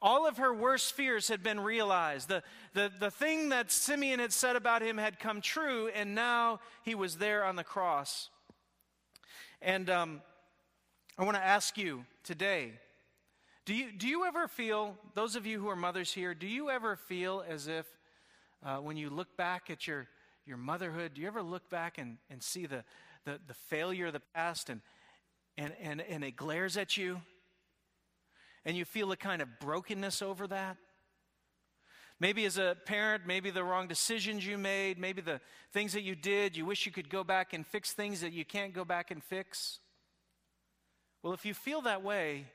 All 0.00 0.26
of 0.26 0.38
her 0.38 0.52
worst 0.52 0.94
fears 0.94 1.28
had 1.28 1.44
been 1.44 1.60
realized. 1.60 2.28
The, 2.28 2.42
the, 2.74 2.90
the 2.98 3.10
thing 3.10 3.50
that 3.50 3.70
Simeon 3.70 4.18
had 4.18 4.32
said 4.32 4.56
about 4.56 4.82
him 4.82 4.98
had 4.98 5.20
come 5.20 5.40
true, 5.40 5.88
and 5.94 6.14
now 6.14 6.58
he 6.82 6.96
was 6.96 7.16
there 7.16 7.44
on 7.44 7.54
the 7.54 7.62
cross. 7.62 8.28
And 9.60 9.88
um, 9.88 10.22
I 11.16 11.24
want 11.24 11.36
to 11.36 11.44
ask 11.44 11.78
you 11.78 12.04
today 12.24 12.72
Do 13.64 13.74
you, 13.74 13.92
do 13.92 14.08
you 14.08 14.24
ever 14.24 14.48
feel, 14.48 14.96
those 15.14 15.36
of 15.36 15.46
you 15.46 15.60
who 15.60 15.68
are 15.68 15.76
mothers 15.76 16.12
here, 16.12 16.34
do 16.34 16.48
you 16.48 16.68
ever 16.68 16.96
feel 16.96 17.44
as 17.48 17.68
if 17.68 17.86
uh, 18.64 18.78
when 18.78 18.96
you 18.96 19.08
look 19.08 19.36
back 19.36 19.70
at 19.70 19.86
your, 19.86 20.08
your 20.46 20.56
motherhood, 20.56 21.14
do 21.14 21.20
you 21.20 21.26
ever 21.26 21.42
look 21.42 21.68
back 21.70 21.98
and, 21.98 22.18
and 22.30 22.42
see 22.42 22.66
the, 22.66 22.84
the, 23.24 23.38
the 23.46 23.54
failure 23.54 24.06
of 24.06 24.12
the 24.12 24.22
past 24.34 24.70
and, 24.70 24.80
and, 25.56 25.72
and, 25.80 26.00
and 26.00 26.24
it 26.24 26.36
glares 26.36 26.76
at 26.76 26.96
you? 26.96 27.20
And 28.64 28.76
you 28.76 28.84
feel 28.84 29.10
a 29.12 29.16
kind 29.16 29.42
of 29.42 29.48
brokenness 29.60 30.22
over 30.22 30.46
that? 30.48 30.76
Maybe 32.20 32.44
as 32.44 32.56
a 32.56 32.76
parent, 32.86 33.24
maybe 33.26 33.50
the 33.50 33.64
wrong 33.64 33.88
decisions 33.88 34.46
you 34.46 34.56
made, 34.56 34.98
maybe 34.98 35.20
the 35.20 35.40
things 35.72 35.92
that 35.94 36.02
you 36.02 36.14
did, 36.14 36.56
you 36.56 36.64
wish 36.64 36.86
you 36.86 36.92
could 36.92 37.08
go 37.08 37.24
back 37.24 37.52
and 37.52 37.66
fix 37.66 37.92
things 37.92 38.20
that 38.20 38.32
you 38.32 38.44
can't 38.44 38.72
go 38.72 38.84
back 38.84 39.10
and 39.10 39.22
fix. 39.22 39.80
Well, 41.22 41.32
if 41.32 41.44
you 41.44 41.54
feel 41.54 41.82
that 41.82 42.02
way, 42.02 42.46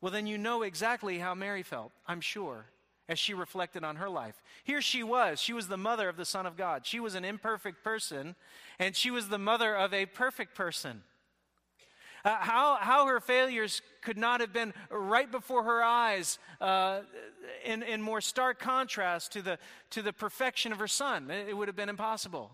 well, 0.00 0.12
then 0.12 0.26
you 0.26 0.38
know 0.38 0.62
exactly 0.62 1.18
how 1.18 1.34
Mary 1.34 1.62
felt, 1.62 1.92
I'm 2.06 2.20
sure, 2.20 2.66
as 3.08 3.18
she 3.18 3.34
reflected 3.34 3.84
on 3.84 3.96
her 3.96 4.08
life. 4.08 4.42
Here 4.64 4.80
she 4.80 5.02
was. 5.02 5.40
She 5.40 5.52
was 5.52 5.68
the 5.68 5.76
mother 5.76 6.08
of 6.08 6.16
the 6.16 6.24
Son 6.24 6.46
of 6.46 6.56
God. 6.56 6.86
She 6.86 7.00
was 7.00 7.14
an 7.14 7.24
imperfect 7.24 7.84
person, 7.84 8.34
and 8.78 8.96
she 8.96 9.10
was 9.10 9.28
the 9.28 9.38
mother 9.38 9.74
of 9.74 9.92
a 9.92 10.06
perfect 10.06 10.54
person. 10.54 11.02
Uh, 12.24 12.36
how, 12.40 12.76
how 12.80 13.06
her 13.06 13.20
failures 13.20 13.82
could 14.00 14.16
not 14.16 14.40
have 14.40 14.52
been 14.52 14.72
right 14.90 15.30
before 15.30 15.62
her 15.62 15.82
eyes 15.82 16.38
uh, 16.58 17.00
in, 17.64 17.82
in 17.82 18.00
more 18.00 18.22
stark 18.22 18.58
contrast 18.58 19.32
to 19.32 19.42
the, 19.42 19.58
to 19.90 20.00
the 20.00 20.12
perfection 20.12 20.72
of 20.72 20.78
her 20.78 20.88
son. 20.88 21.30
It, 21.30 21.50
it 21.50 21.56
would 21.56 21.68
have 21.68 21.76
been 21.76 21.90
impossible. 21.90 22.52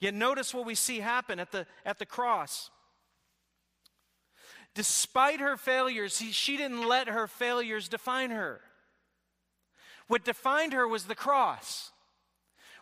Yet 0.00 0.14
notice 0.14 0.54
what 0.54 0.64
we 0.64 0.74
see 0.74 1.00
happen 1.00 1.38
at 1.38 1.52
the, 1.52 1.66
at 1.84 1.98
the 1.98 2.06
cross. 2.06 2.70
Despite 4.76 5.40
her 5.40 5.56
failures, 5.56 6.18
he, 6.18 6.32
she 6.32 6.58
didn't 6.58 6.86
let 6.86 7.08
her 7.08 7.26
failures 7.26 7.88
define 7.88 8.30
her. 8.30 8.60
What 10.06 10.22
defined 10.22 10.74
her 10.74 10.86
was 10.86 11.04
the 11.04 11.14
cross. 11.14 11.92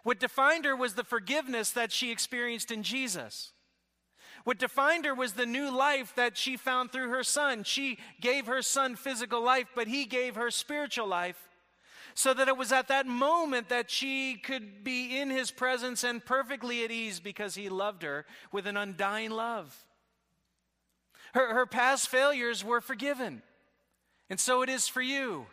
What 0.03 0.19
defined 0.19 0.65
her 0.65 0.75
was 0.75 0.95
the 0.95 1.05
forgiveness 1.05 1.71
that 1.71 1.93
she 1.93 2.11
experienced 2.11 2.73
in 2.73 2.83
Jesus. 2.83 3.53
What 4.43 4.59
defined 4.59 5.05
her 5.05 5.15
was 5.15 5.35
the 5.35 5.47
new 5.47 5.71
life 5.71 6.13
that 6.17 6.37
she 6.37 6.57
found 6.57 6.91
through 6.91 7.11
her 7.11 7.23
son. 7.23 7.63
She 7.63 7.99
gave 8.21 8.47
her 8.47 8.61
son 8.61 8.97
physical 8.97 9.41
life, 9.41 9.69
but 9.77 9.87
he 9.87 10.05
gave 10.05 10.35
her 10.35 10.51
spiritual 10.51 11.07
life. 11.07 11.49
So 12.17 12.35
that 12.35 12.49
it 12.49 12.57
was 12.57 12.73
at 12.73 12.89
that 12.89 13.07
moment 13.07 13.69
that 13.69 13.89
she 13.89 14.35
could 14.35 14.83
be 14.83 15.17
in 15.21 15.31
his 15.31 15.53
presence 15.53 16.03
and 16.03 16.25
perfectly 16.25 16.85
at 16.85 16.91
ease 16.91 17.21
because 17.21 17.55
he 17.55 17.69
loved 17.69 18.03
her 18.03 18.27
with 18.51 18.67
an 18.67 18.77
undying 18.77 19.31
love. 19.31 19.85
Her, 21.35 21.53
her 21.53 21.67
past 21.67 22.09
failures 22.09 22.65
were 22.65 22.81
forgiven. 22.81 23.43
And 24.31 24.39
so 24.39 24.63
it 24.63 24.69
is 24.69 24.89
for 24.89 25.03
you. 25.03 25.47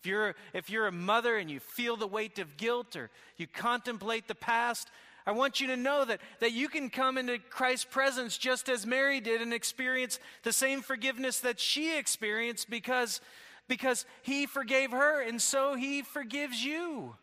If 0.00 0.06
you're, 0.06 0.34
if 0.52 0.68
you're 0.68 0.88
a 0.88 0.92
mother 0.92 1.36
and 1.36 1.50
you 1.50 1.60
feel 1.60 1.96
the 1.96 2.06
weight 2.06 2.38
of 2.38 2.56
guilt 2.56 2.96
or 2.96 3.10
you 3.36 3.46
contemplate 3.46 4.28
the 4.28 4.34
past, 4.34 4.88
I 5.26 5.32
want 5.32 5.60
you 5.60 5.68
to 5.68 5.76
know 5.76 6.04
that, 6.04 6.20
that 6.40 6.52
you 6.52 6.68
can 6.68 6.90
come 6.90 7.18
into 7.18 7.38
Christ's 7.38 7.84
presence 7.84 8.36
just 8.36 8.68
as 8.68 8.84
Mary 8.84 9.20
did 9.20 9.40
and 9.40 9.52
experience 9.52 10.18
the 10.42 10.52
same 10.52 10.82
forgiveness 10.82 11.40
that 11.40 11.60
she 11.60 11.96
experienced 11.96 12.68
because, 12.68 13.20
because 13.68 14.06
he 14.22 14.46
forgave 14.46 14.90
her 14.90 15.22
and 15.22 15.40
so 15.40 15.74
he 15.74 16.02
forgives 16.02 16.64
you. 16.64 17.14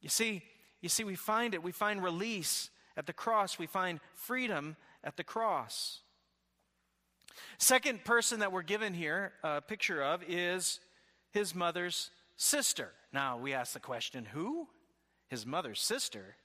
You 0.00 0.08
see, 0.08 0.42
you 0.80 0.88
see, 0.88 1.04
we 1.04 1.16
find 1.16 1.52
it. 1.52 1.62
We 1.62 1.72
find 1.72 2.02
release 2.02 2.70
at 2.96 3.06
the 3.06 3.12
cross. 3.12 3.58
We 3.58 3.66
find 3.66 4.00
freedom 4.14 4.76
at 5.04 5.16
the 5.16 5.24
cross. 5.24 6.00
Second 7.58 8.04
person 8.04 8.40
that 8.40 8.52
we're 8.52 8.62
given 8.62 8.94
here 8.94 9.32
a 9.42 9.60
picture 9.60 10.02
of 10.02 10.22
is 10.28 10.80
his 11.30 11.54
mother's 11.54 12.10
sister. 12.36 12.92
Now 13.12 13.38
we 13.38 13.54
ask 13.54 13.72
the 13.72 13.80
question, 13.80 14.24
who? 14.24 14.68
His 15.28 15.44
mother's 15.44 15.80
sister. 15.80 16.36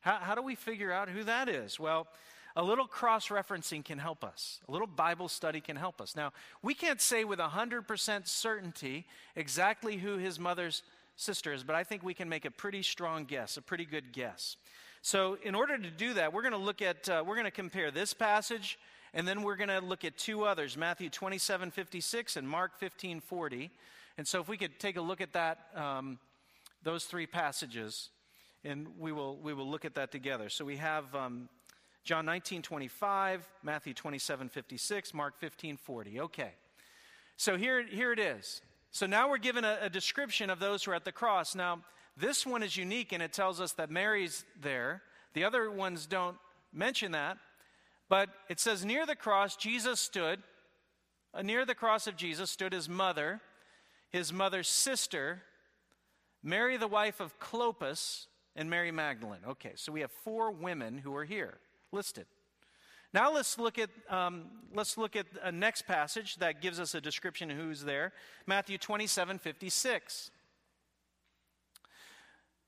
How, 0.00 0.18
how 0.20 0.34
do 0.34 0.42
we 0.42 0.54
figure 0.54 0.92
out 0.92 1.08
who 1.08 1.24
that 1.24 1.48
is? 1.48 1.80
Well, 1.80 2.06
a 2.54 2.62
little 2.62 2.86
cross 2.86 3.28
referencing 3.28 3.84
can 3.84 3.98
help 3.98 4.24
us. 4.24 4.60
A 4.68 4.72
little 4.72 4.86
Bible 4.86 5.28
study 5.28 5.60
can 5.60 5.76
help 5.76 6.00
us. 6.00 6.16
Now, 6.16 6.32
we 6.62 6.72
can't 6.72 7.00
say 7.00 7.24
with 7.24 7.38
100% 7.38 8.26
certainty 8.26 9.06
exactly 9.36 9.98
who 9.98 10.16
his 10.16 10.38
mother's 10.38 10.82
sister 11.16 11.52
is, 11.52 11.64
but 11.64 11.76
I 11.76 11.84
think 11.84 12.02
we 12.02 12.14
can 12.14 12.30
make 12.30 12.46
a 12.46 12.50
pretty 12.50 12.82
strong 12.82 13.24
guess, 13.26 13.58
a 13.58 13.62
pretty 13.62 13.84
good 13.84 14.10
guess. 14.12 14.56
So, 15.02 15.36
in 15.42 15.54
order 15.54 15.76
to 15.76 15.90
do 15.90 16.14
that, 16.14 16.32
we're 16.32 16.42
going 16.42 16.52
to 16.52 16.58
look 16.58 16.80
at, 16.80 17.08
uh, 17.08 17.22
we're 17.26 17.34
going 17.34 17.44
to 17.44 17.50
compare 17.50 17.90
this 17.90 18.14
passage, 18.14 18.78
and 19.16 19.26
then 19.26 19.42
we're 19.42 19.56
going 19.56 19.70
to 19.70 19.80
look 19.80 20.04
at 20.04 20.16
two 20.16 20.44
others 20.44 20.76
Matthew 20.76 21.10
27 21.10 21.72
56 21.72 22.36
and 22.36 22.48
Mark 22.48 22.78
15 22.78 23.20
40. 23.20 23.70
And 24.18 24.28
so, 24.28 24.40
if 24.40 24.48
we 24.48 24.56
could 24.56 24.78
take 24.78 24.96
a 24.96 25.00
look 25.00 25.20
at 25.20 25.32
that, 25.32 25.58
um, 25.74 26.18
those 26.82 27.04
three 27.04 27.26
passages 27.26 28.10
and 28.62 28.86
we 28.98 29.12
will, 29.12 29.36
we 29.36 29.54
will 29.54 29.68
look 29.68 29.84
at 29.84 29.94
that 29.94 30.12
together. 30.12 30.48
So 30.48 30.64
we 30.64 30.76
have 30.76 31.14
um, 31.14 31.48
John 32.04 32.26
19, 32.26 32.62
25, 32.62 33.48
Matthew 33.62 33.94
27, 33.94 34.48
56, 34.48 35.14
Mark 35.14 35.38
15, 35.38 35.76
40. 35.76 36.20
Okay. 36.20 36.52
So 37.36 37.56
here, 37.56 37.86
here 37.86 38.12
it 38.12 38.18
is. 38.18 38.62
So 38.90 39.06
now 39.06 39.28
we're 39.28 39.38
given 39.38 39.64
a, 39.64 39.78
a 39.82 39.90
description 39.90 40.50
of 40.50 40.58
those 40.58 40.84
who 40.84 40.90
are 40.90 40.94
at 40.94 41.04
the 41.04 41.12
cross. 41.12 41.54
Now, 41.54 41.80
this 42.16 42.46
one 42.46 42.62
is 42.62 42.76
unique 42.76 43.12
and 43.12 43.22
it 43.22 43.32
tells 43.32 43.60
us 43.60 43.72
that 43.72 43.90
Mary's 43.90 44.44
there. 44.60 45.02
The 45.34 45.44
other 45.44 45.70
ones 45.70 46.06
don't 46.06 46.36
mention 46.72 47.12
that. 47.12 47.38
But 48.08 48.30
it 48.48 48.60
says, 48.60 48.84
near 48.84 49.06
the 49.06 49.16
cross, 49.16 49.56
Jesus 49.56 50.00
stood. 50.00 50.42
Uh, 51.34 51.42
near 51.42 51.64
the 51.64 51.74
cross 51.74 52.06
of 52.06 52.16
Jesus 52.16 52.50
stood 52.50 52.72
his 52.72 52.88
mother, 52.88 53.40
his 54.10 54.32
mother's 54.32 54.68
sister, 54.68 55.42
Mary, 56.42 56.76
the 56.76 56.86
wife 56.86 57.20
of 57.20 57.38
Clopas, 57.38 58.26
and 58.54 58.70
Mary 58.70 58.90
Magdalene. 58.90 59.40
Okay, 59.46 59.72
so 59.74 59.92
we 59.92 60.00
have 60.00 60.10
four 60.10 60.50
women 60.50 60.98
who 60.98 61.14
are 61.14 61.24
here 61.24 61.58
listed. 61.92 62.26
Now 63.12 63.32
let's 63.32 63.58
look 63.58 63.78
at 63.78 63.90
um, 64.10 64.44
let's 64.74 64.98
look 64.98 65.16
at 65.16 65.26
a 65.42 65.52
next 65.52 65.86
passage 65.86 66.36
that 66.36 66.60
gives 66.60 66.80
us 66.80 66.94
a 66.94 67.00
description 67.00 67.50
of 67.50 67.56
who's 67.56 67.82
there. 67.82 68.12
Matthew 68.46 68.78
27, 68.78 69.38
56. 69.38 70.30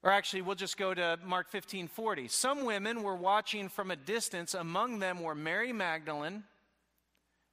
Or 0.03 0.11
actually, 0.11 0.43
we'll 0.43 0.55
just 0.55 0.77
go 0.77 0.95
to 0.95 1.19
Mark 1.25 1.51
15, 1.51 1.89
40. 1.89 2.29
Some 2.29 2.65
women 2.65 3.03
were 3.03 3.17
watching 3.17 3.69
from 3.69 3.91
a 3.91 3.97
distance. 3.97 4.55
Among 4.55 5.01
them 5.01 5.21
were 5.21 5.35
Mary 5.35 5.73
Magdalene. 5.73 6.45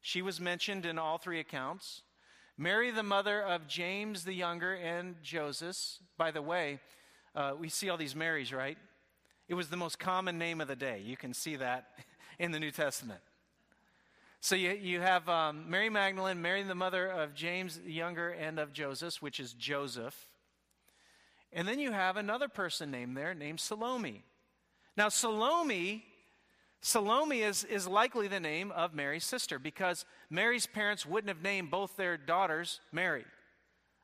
She 0.01 0.21
was 0.21 0.39
mentioned 0.39 0.85
in 0.85 0.99
all 0.99 1.17
three 1.17 1.39
accounts. 1.39 2.03
Mary, 2.57 2.91
the 2.91 3.03
mother 3.03 3.41
of 3.41 3.67
James 3.67 4.23
the 4.23 4.33
younger 4.33 4.75
and 4.75 5.15
Joseph. 5.23 5.99
By 6.17 6.31
the 6.31 6.41
way, 6.41 6.79
uh, 7.35 7.53
we 7.59 7.67
see 7.67 7.89
all 7.89 7.97
these 7.97 8.15
Marys, 8.15 8.53
right? 8.53 8.77
It 9.47 9.55
was 9.55 9.69
the 9.69 9.77
most 9.77 9.99
common 9.99 10.37
name 10.37 10.61
of 10.61 10.67
the 10.67 10.75
day. 10.75 11.01
You 11.03 11.17
can 11.17 11.33
see 11.33 11.55
that 11.57 11.87
in 12.39 12.51
the 12.51 12.59
New 12.59 12.71
Testament. 12.71 13.19
So 14.39 14.55
you, 14.55 14.71
you 14.71 15.01
have 15.01 15.27
um, 15.27 15.69
Mary 15.69 15.89
Magdalene, 15.89 16.39
Mary 16.39 16.61
the 16.61 16.75
mother 16.75 17.07
of 17.07 17.33
James 17.33 17.79
the 17.79 17.91
younger 17.91 18.29
and 18.29 18.59
of 18.59 18.71
Joseph, 18.71 19.15
which 19.21 19.39
is 19.39 19.53
Joseph. 19.53 20.29
And 21.53 21.67
then 21.67 21.79
you 21.79 21.91
have 21.91 22.17
another 22.17 22.47
person 22.47 22.91
named 22.91 23.15
there 23.15 23.33
named 23.33 23.59
Salome. 23.59 24.23
Now, 24.97 25.09
Salome, 25.09 26.05
Salome 26.81 27.41
is, 27.41 27.63
is 27.63 27.87
likely 27.87 28.27
the 28.27 28.39
name 28.39 28.71
of 28.71 28.93
Mary's 28.93 29.23
sister 29.23 29.57
because 29.57 30.05
Mary's 30.29 30.67
parents 30.67 31.05
wouldn't 31.05 31.29
have 31.29 31.41
named 31.41 31.71
both 31.71 31.97
their 31.97 32.17
daughters 32.17 32.79
Mary. 32.91 33.25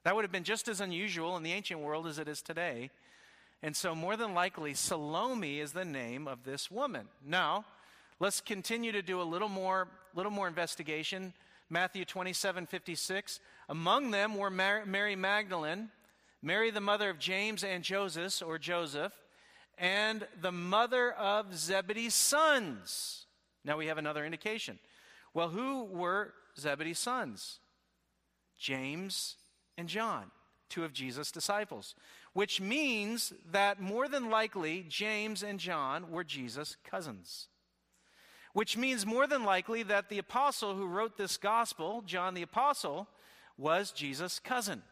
That 0.03 0.15
would 0.15 0.23
have 0.23 0.31
been 0.31 0.43
just 0.43 0.67
as 0.67 0.81
unusual 0.81 1.37
in 1.37 1.43
the 1.43 1.53
ancient 1.53 1.79
world 1.79 2.07
as 2.07 2.17
it 2.17 2.27
is 2.27 2.41
today. 2.41 2.89
And 3.63 3.75
so, 3.75 3.93
more 3.93 4.17
than 4.17 4.33
likely, 4.33 4.73
Salome 4.73 5.59
is 5.59 5.73
the 5.73 5.85
name 5.85 6.27
of 6.27 6.43
this 6.43 6.71
woman. 6.71 7.07
Now, 7.23 7.65
let's 8.19 8.41
continue 8.41 8.91
to 8.91 9.03
do 9.03 9.21
a 9.21 9.23
little 9.23 9.49
more, 9.49 9.87
little 10.15 10.31
more 10.31 10.47
investigation. 10.47 11.33
Matthew 11.69 12.03
27 12.03 12.65
56. 12.65 13.39
Among 13.69 14.11
them 14.11 14.35
were 14.35 14.49
Mary 14.49 15.15
Magdalene, 15.15 15.89
Mary, 16.41 16.71
the 16.71 16.81
mother 16.81 17.09
of 17.09 17.19
James 17.19 17.63
and 17.63 17.83
Joseph, 17.83 18.41
or 18.45 18.57
Joseph, 18.57 19.13
and 19.77 20.27
the 20.41 20.51
mother 20.51 21.11
of 21.11 21.57
Zebedee's 21.57 22.13
sons. 22.13 23.25
Now 23.63 23.77
we 23.77 23.87
have 23.87 23.97
another 23.97 24.25
indication. 24.25 24.79
Well, 25.33 25.49
who 25.49 25.85
were 25.85 26.33
Zebedee's 26.57 26.99
sons? 26.99 27.59
James 28.57 29.37
and 29.77 29.87
John, 29.87 30.31
two 30.69 30.83
of 30.83 30.93
Jesus' 30.93 31.31
disciples 31.31 31.95
which 32.33 32.61
means 32.61 33.33
that 33.51 33.81
more 33.81 34.07
than 34.07 34.29
likely 34.29 34.85
James 34.87 35.43
and 35.43 35.59
John 35.59 36.11
were 36.11 36.23
Jesus' 36.23 36.77
cousins. 36.83 37.47
Which 38.53 38.77
means 38.77 39.05
more 39.05 39.27
than 39.27 39.43
likely 39.43 39.83
that 39.83 40.09
the 40.09 40.17
apostle 40.17 40.75
who 40.75 40.85
wrote 40.85 41.17
this 41.17 41.37
gospel, 41.37 42.03
John 42.05 42.33
the 42.33 42.41
apostle, 42.41 43.07
was 43.57 43.91
Jesus' 43.91 44.39
cousin. 44.39 44.83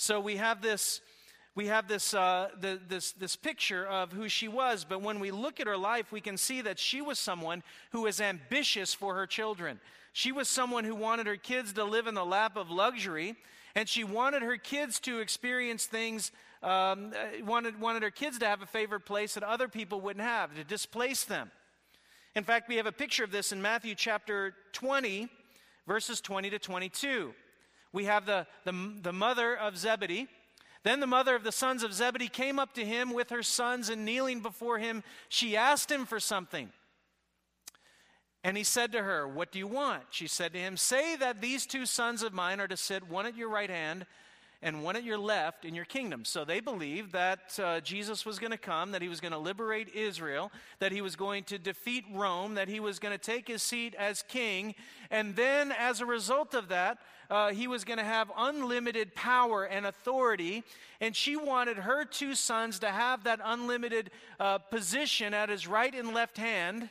So 0.00 0.20
we 0.20 0.36
have 0.36 0.62
this 0.62 1.00
we 1.56 1.66
have 1.66 1.88
this, 1.88 2.14
uh, 2.14 2.50
the, 2.60 2.78
this, 2.86 3.10
this 3.10 3.34
picture 3.34 3.84
of 3.84 4.12
who 4.12 4.28
she 4.28 4.46
was, 4.46 4.86
but 4.88 5.02
when 5.02 5.18
we 5.18 5.32
look 5.32 5.58
at 5.58 5.66
her 5.66 5.76
life, 5.76 6.12
we 6.12 6.20
can 6.20 6.36
see 6.36 6.60
that 6.60 6.78
she 6.78 7.00
was 7.00 7.18
someone 7.18 7.64
who 7.90 8.02
was 8.02 8.20
ambitious 8.20 8.94
for 8.94 9.16
her 9.16 9.26
children. 9.26 9.80
She 10.12 10.30
was 10.30 10.48
someone 10.48 10.84
who 10.84 10.94
wanted 10.94 11.26
her 11.26 11.34
kids 11.34 11.72
to 11.72 11.82
live 11.82 12.06
in 12.06 12.14
the 12.14 12.24
lap 12.24 12.56
of 12.56 12.70
luxury, 12.70 13.34
and 13.74 13.88
she 13.88 14.04
wanted 14.04 14.42
her 14.42 14.56
kids 14.56 15.00
to 15.00 15.18
experience 15.18 15.86
things, 15.86 16.30
um, 16.62 17.12
uh, 17.12 17.44
wanted, 17.44 17.80
wanted 17.80 18.04
her 18.04 18.12
kids 18.12 18.38
to 18.38 18.46
have 18.46 18.62
a 18.62 18.66
favorite 18.66 19.04
place 19.04 19.34
that 19.34 19.42
other 19.42 19.66
people 19.66 20.00
wouldn't 20.00 20.24
have, 20.24 20.54
to 20.54 20.62
displace 20.62 21.24
them. 21.24 21.50
In 22.36 22.44
fact, 22.44 22.68
we 22.68 22.76
have 22.76 22.86
a 22.86 22.92
picture 22.92 23.24
of 23.24 23.32
this 23.32 23.50
in 23.50 23.60
Matthew 23.60 23.96
chapter 23.96 24.54
20, 24.74 25.28
verses 25.88 26.20
20 26.20 26.50
to 26.50 26.60
22. 26.60 27.34
We 27.92 28.04
have 28.04 28.26
the, 28.26 28.46
the, 28.64 28.94
the 29.02 29.12
mother 29.12 29.56
of 29.56 29.76
Zebedee 29.76 30.28
then 30.84 31.00
the 31.00 31.06
mother 31.06 31.34
of 31.34 31.44
the 31.44 31.52
sons 31.52 31.82
of 31.82 31.92
Zebedee 31.92 32.28
came 32.28 32.58
up 32.58 32.72
to 32.74 32.84
him 32.84 33.12
with 33.12 33.30
her 33.30 33.42
sons, 33.42 33.88
and 33.88 34.04
kneeling 34.04 34.40
before 34.40 34.78
him, 34.78 35.02
she 35.28 35.56
asked 35.56 35.90
him 35.90 36.06
for 36.06 36.20
something. 36.20 36.70
And 38.44 38.56
he 38.56 38.64
said 38.64 38.92
to 38.92 39.02
her, 39.02 39.26
What 39.26 39.50
do 39.50 39.58
you 39.58 39.66
want? 39.66 40.04
She 40.10 40.28
said 40.28 40.52
to 40.52 40.58
him, 40.58 40.76
Say 40.76 41.16
that 41.16 41.40
these 41.40 41.66
two 41.66 41.84
sons 41.84 42.22
of 42.22 42.32
mine 42.32 42.60
are 42.60 42.68
to 42.68 42.76
sit 42.76 43.08
one 43.08 43.26
at 43.26 43.36
your 43.36 43.48
right 43.50 43.68
hand 43.68 44.06
and 44.60 44.82
one 44.82 44.96
at 44.96 45.04
your 45.04 45.18
left 45.18 45.64
in 45.64 45.74
your 45.74 45.84
kingdom. 45.84 46.24
So 46.24 46.44
they 46.44 46.60
believed 46.60 47.12
that 47.12 47.58
uh, 47.62 47.80
Jesus 47.80 48.26
was 48.26 48.38
going 48.38 48.50
to 48.50 48.58
come, 48.58 48.90
that 48.92 49.02
he 49.02 49.08
was 49.08 49.20
going 49.20 49.32
to 49.32 49.38
liberate 49.38 49.94
Israel, 49.94 50.50
that 50.80 50.90
he 50.90 51.00
was 51.00 51.14
going 51.14 51.44
to 51.44 51.58
defeat 51.58 52.04
Rome, 52.12 52.54
that 52.54 52.68
he 52.68 52.80
was 52.80 52.98
going 52.98 53.16
to 53.16 53.24
take 53.24 53.46
his 53.46 53.62
seat 53.62 53.94
as 53.94 54.22
king. 54.26 54.74
And 55.10 55.36
then, 55.36 55.70
as 55.70 56.00
a 56.00 56.06
result 56.06 56.54
of 56.54 56.68
that, 56.68 56.98
uh, 57.30 57.52
he 57.52 57.68
was 57.68 57.84
going 57.84 57.98
to 57.98 58.04
have 58.04 58.32
unlimited 58.36 59.14
power 59.14 59.64
and 59.64 59.86
authority. 59.86 60.64
And 61.00 61.14
she 61.14 61.36
wanted 61.36 61.76
her 61.76 62.04
two 62.04 62.34
sons 62.34 62.80
to 62.80 62.88
have 62.88 63.24
that 63.24 63.40
unlimited 63.44 64.10
uh, 64.40 64.58
position 64.58 65.34
at 65.34 65.50
his 65.50 65.68
right 65.68 65.94
and 65.94 66.12
left 66.14 66.36
hand 66.36 66.88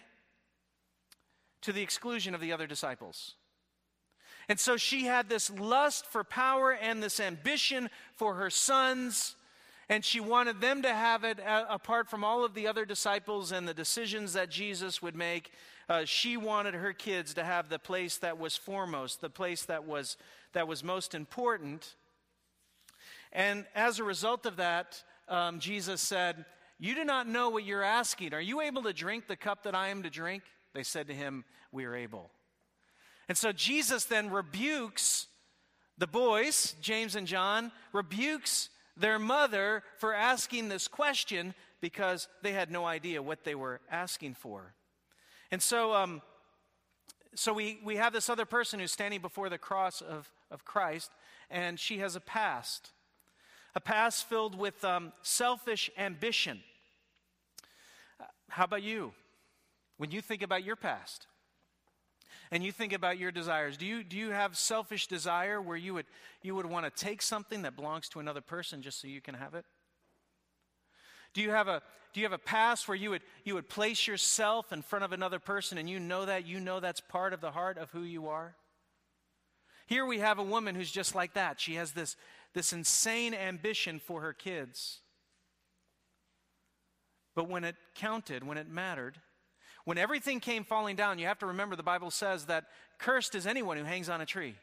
to 1.64 1.74
the 1.74 1.82
exclusion 1.82 2.34
of 2.34 2.40
the 2.40 2.54
other 2.54 2.68
disciples. 2.68 3.36
And 4.50 4.60
so 4.60 4.78
she 4.78 5.06
had 5.06 5.28
this 5.28 5.50
lust 5.50 6.06
for 6.06 6.24
power 6.24 6.72
and 6.72 7.04
this 7.04 7.20
ambition 7.20 7.90
for 8.16 8.36
her 8.36 8.50
sons. 8.50 9.36
And 9.90 10.04
she 10.04 10.20
wanted 10.20 10.62
them 10.62 10.82
to 10.82 10.94
have 10.94 11.24
it 11.24 11.40
uh, 11.40 11.66
apart 11.70 12.10
from 12.10 12.24
all 12.24 12.44
of 12.44 12.54
the 12.54 12.68
other 12.68 12.86
disciples 12.86 13.52
and 13.52 13.68
the 13.68 13.74
decisions 13.74 14.34
that 14.34 14.50
Jesus 14.50 15.02
would 15.02 15.16
make. 15.16 15.52
Uh, 15.90 16.04
she 16.04 16.36
wanted 16.36 16.74
her 16.74 16.92
kids 16.92 17.34
to 17.36 17.44
have 17.44 17.70
the 17.70 17.80
place 17.80 18.18
that 18.18 18.38
was 18.38 18.58
foremost, 18.58 19.22
the 19.22 19.30
place 19.30 19.64
that 19.66 19.86
was, 19.86 20.18
that 20.54 20.68
was 20.68 20.84
most 20.84 21.16
important. 21.16 21.96
And 23.32 23.66
as 23.76 24.00
a 24.00 24.04
result 24.04 24.46
of 24.46 24.58
that, 24.58 25.02
um, 25.30 25.60
Jesus 25.60 26.02
said, 26.02 26.46
You 26.80 26.96
do 26.96 27.06
not 27.06 27.28
know 27.28 27.50
what 27.50 27.64
you're 27.64 27.84
asking. 27.84 28.34
Are 28.34 28.42
you 28.42 28.62
able 28.62 28.84
to 28.84 28.94
drink 28.94 29.28
the 29.28 29.36
cup 29.38 29.64
that 29.64 29.76
I 29.76 29.90
am 29.90 30.04
to 30.04 30.10
drink? 30.10 30.44
They 30.74 30.84
said 30.84 31.08
to 31.08 31.14
him, 31.14 31.46
We 31.72 31.86
are 31.86 31.96
able. 31.96 32.30
And 33.28 33.38
so 33.38 33.52
Jesus 33.52 34.06
then 34.06 34.30
rebukes 34.30 35.28
the 35.98 36.08
boys, 36.08 36.76
James 36.82 37.16
and 37.16 37.28
John, 37.28 37.72
rebukes 37.92 38.70
their 38.96 39.20
mother 39.20 39.84
for 39.98 40.14
asking 40.14 40.70
this 40.70 40.88
question 40.88 41.54
because 41.82 42.28
they 42.42 42.54
had 42.54 42.72
no 42.72 42.86
idea 42.86 43.22
what 43.22 43.44
they 43.44 43.56
were 43.56 43.82
asking 43.92 44.36
for. 44.36 44.74
And 45.52 45.62
so, 45.62 45.94
um, 45.94 46.22
so 47.36 47.54
we, 47.54 47.80
we 47.84 47.98
have 47.98 48.14
this 48.14 48.30
other 48.30 48.46
person 48.46 48.80
who's 48.80 48.92
standing 48.92 49.22
before 49.22 49.50
the 49.50 49.58
cross 49.58 50.02
of, 50.02 50.30
of 50.52 50.66
Christ, 50.66 51.12
and 51.50 51.80
she 51.80 52.00
has 52.00 52.16
a 52.16 52.20
past, 52.20 52.92
a 53.76 53.80
past 53.80 54.28
filled 54.28 54.58
with 54.58 54.84
um, 54.84 55.14
selfish 55.22 55.90
ambition. 55.98 56.62
How 58.50 58.64
about 58.64 58.84
you? 58.84 59.14
When 59.98 60.12
you 60.12 60.22
think 60.22 60.42
about 60.42 60.64
your 60.64 60.76
past, 60.76 61.28
and 62.52 62.64
you 62.64 62.72
think 62.72 62.94
about 62.94 63.18
your 63.18 63.32
desires, 63.32 63.78
do 63.78 63.86
you, 63.86 64.04
do 64.04 64.18
you 64.18 64.30
have 64.30 64.58
selfish 64.58 65.08
desire 65.08 65.62
where 65.62 65.78
you 65.78 65.94
would, 65.94 66.06
you 66.42 66.56
would 66.56 66.66
want 66.66 66.86
to 66.86 67.06
take 67.06 67.22
something 67.22 67.64
that 67.64 67.76
belongs 67.76 68.08
to 68.10 68.20
another 68.20 68.42
person 68.42 68.82
just 68.82 69.02
so 69.02 69.08
you 69.08 69.22
can 69.22 69.36
have 69.36 69.54
it? 69.54 69.66
Do 71.34 71.42
you 71.42 71.52
have 71.52 71.68
a, 71.68 71.82
do 72.14 72.22
you 72.22 72.26
have 72.26 72.34
a 72.34 72.38
past 72.38 72.88
where 72.88 72.96
you 72.96 73.10
would, 73.12 73.22
you 73.44 73.54
would 73.54 73.70
place 73.70 74.08
yourself 74.08 74.72
in 74.72 74.82
front 74.82 75.06
of 75.06 75.12
another 75.12 75.40
person 75.40 75.78
and 75.78 75.90
you 75.90 76.00
know 76.00 76.26
that? 76.26 76.48
You 76.48 76.60
know 76.60 76.80
that's 76.80 77.02
part 77.02 77.34
of 77.34 77.42
the 77.42 77.52
heart 77.52 77.78
of 77.78 77.92
who 77.92 78.02
you 78.02 78.28
are? 78.28 78.56
Here 79.86 80.06
we 80.06 80.20
have 80.20 80.40
a 80.40 80.44
woman 80.44 80.76
who's 80.76 80.92
just 80.92 81.16
like 81.16 81.34
that. 81.34 81.60
She 81.62 81.76
has 81.76 81.92
this, 81.92 82.16
this 82.54 82.74
insane 82.74 83.34
ambition 83.34 84.00
for 84.00 84.22
her 84.22 84.34
kids. 84.34 85.00
But 87.36 87.48
when 87.48 87.64
it 87.64 87.76
counted, 87.94 88.44
when 88.44 88.58
it 88.58 88.68
mattered, 88.68 89.20
when 89.88 89.98
everything 89.98 90.42
came 90.42 90.66
falling 90.66 90.98
down, 90.98 91.18
you 91.18 91.28
have 91.28 91.40
to 91.40 91.46
remember 91.46 91.78
the 91.78 91.82
Bible 91.82 92.12
says 92.12 92.48
that 92.48 92.66
cursed 92.98 93.36
is 93.36 93.48
anyone 93.48 93.78
who 93.78 93.86
hangs 93.86 94.10
on 94.10 94.20
a 94.20 94.26
tree. 94.26 94.54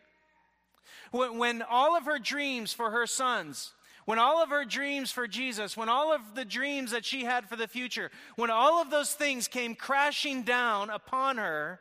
When, 1.13 1.39
when 1.39 1.63
all 1.63 1.97
of 1.97 2.05
her 2.05 2.19
dreams 2.19 2.75
for 2.75 2.91
her 2.91 3.07
sons, 3.07 3.73
when 4.05 4.19
all 4.19 4.43
of 4.43 4.51
her 4.51 4.67
dreams 4.67 5.11
for 5.11 5.27
Jesus, 5.27 5.79
when 5.79 5.89
all 5.89 6.13
of 6.13 6.21
the 6.35 6.45
dreams 6.45 6.91
that 6.91 7.07
she 7.07 7.25
had 7.25 7.49
for 7.49 7.57
the 7.57 7.67
future, 7.67 8.11
when 8.37 8.51
all 8.51 8.83
of 8.83 8.91
those 8.91 9.15
things 9.15 9.49
came 9.49 9.75
crashing 9.75 10.43
down 10.43 10.91
upon 10.91 11.39
her, 11.39 11.81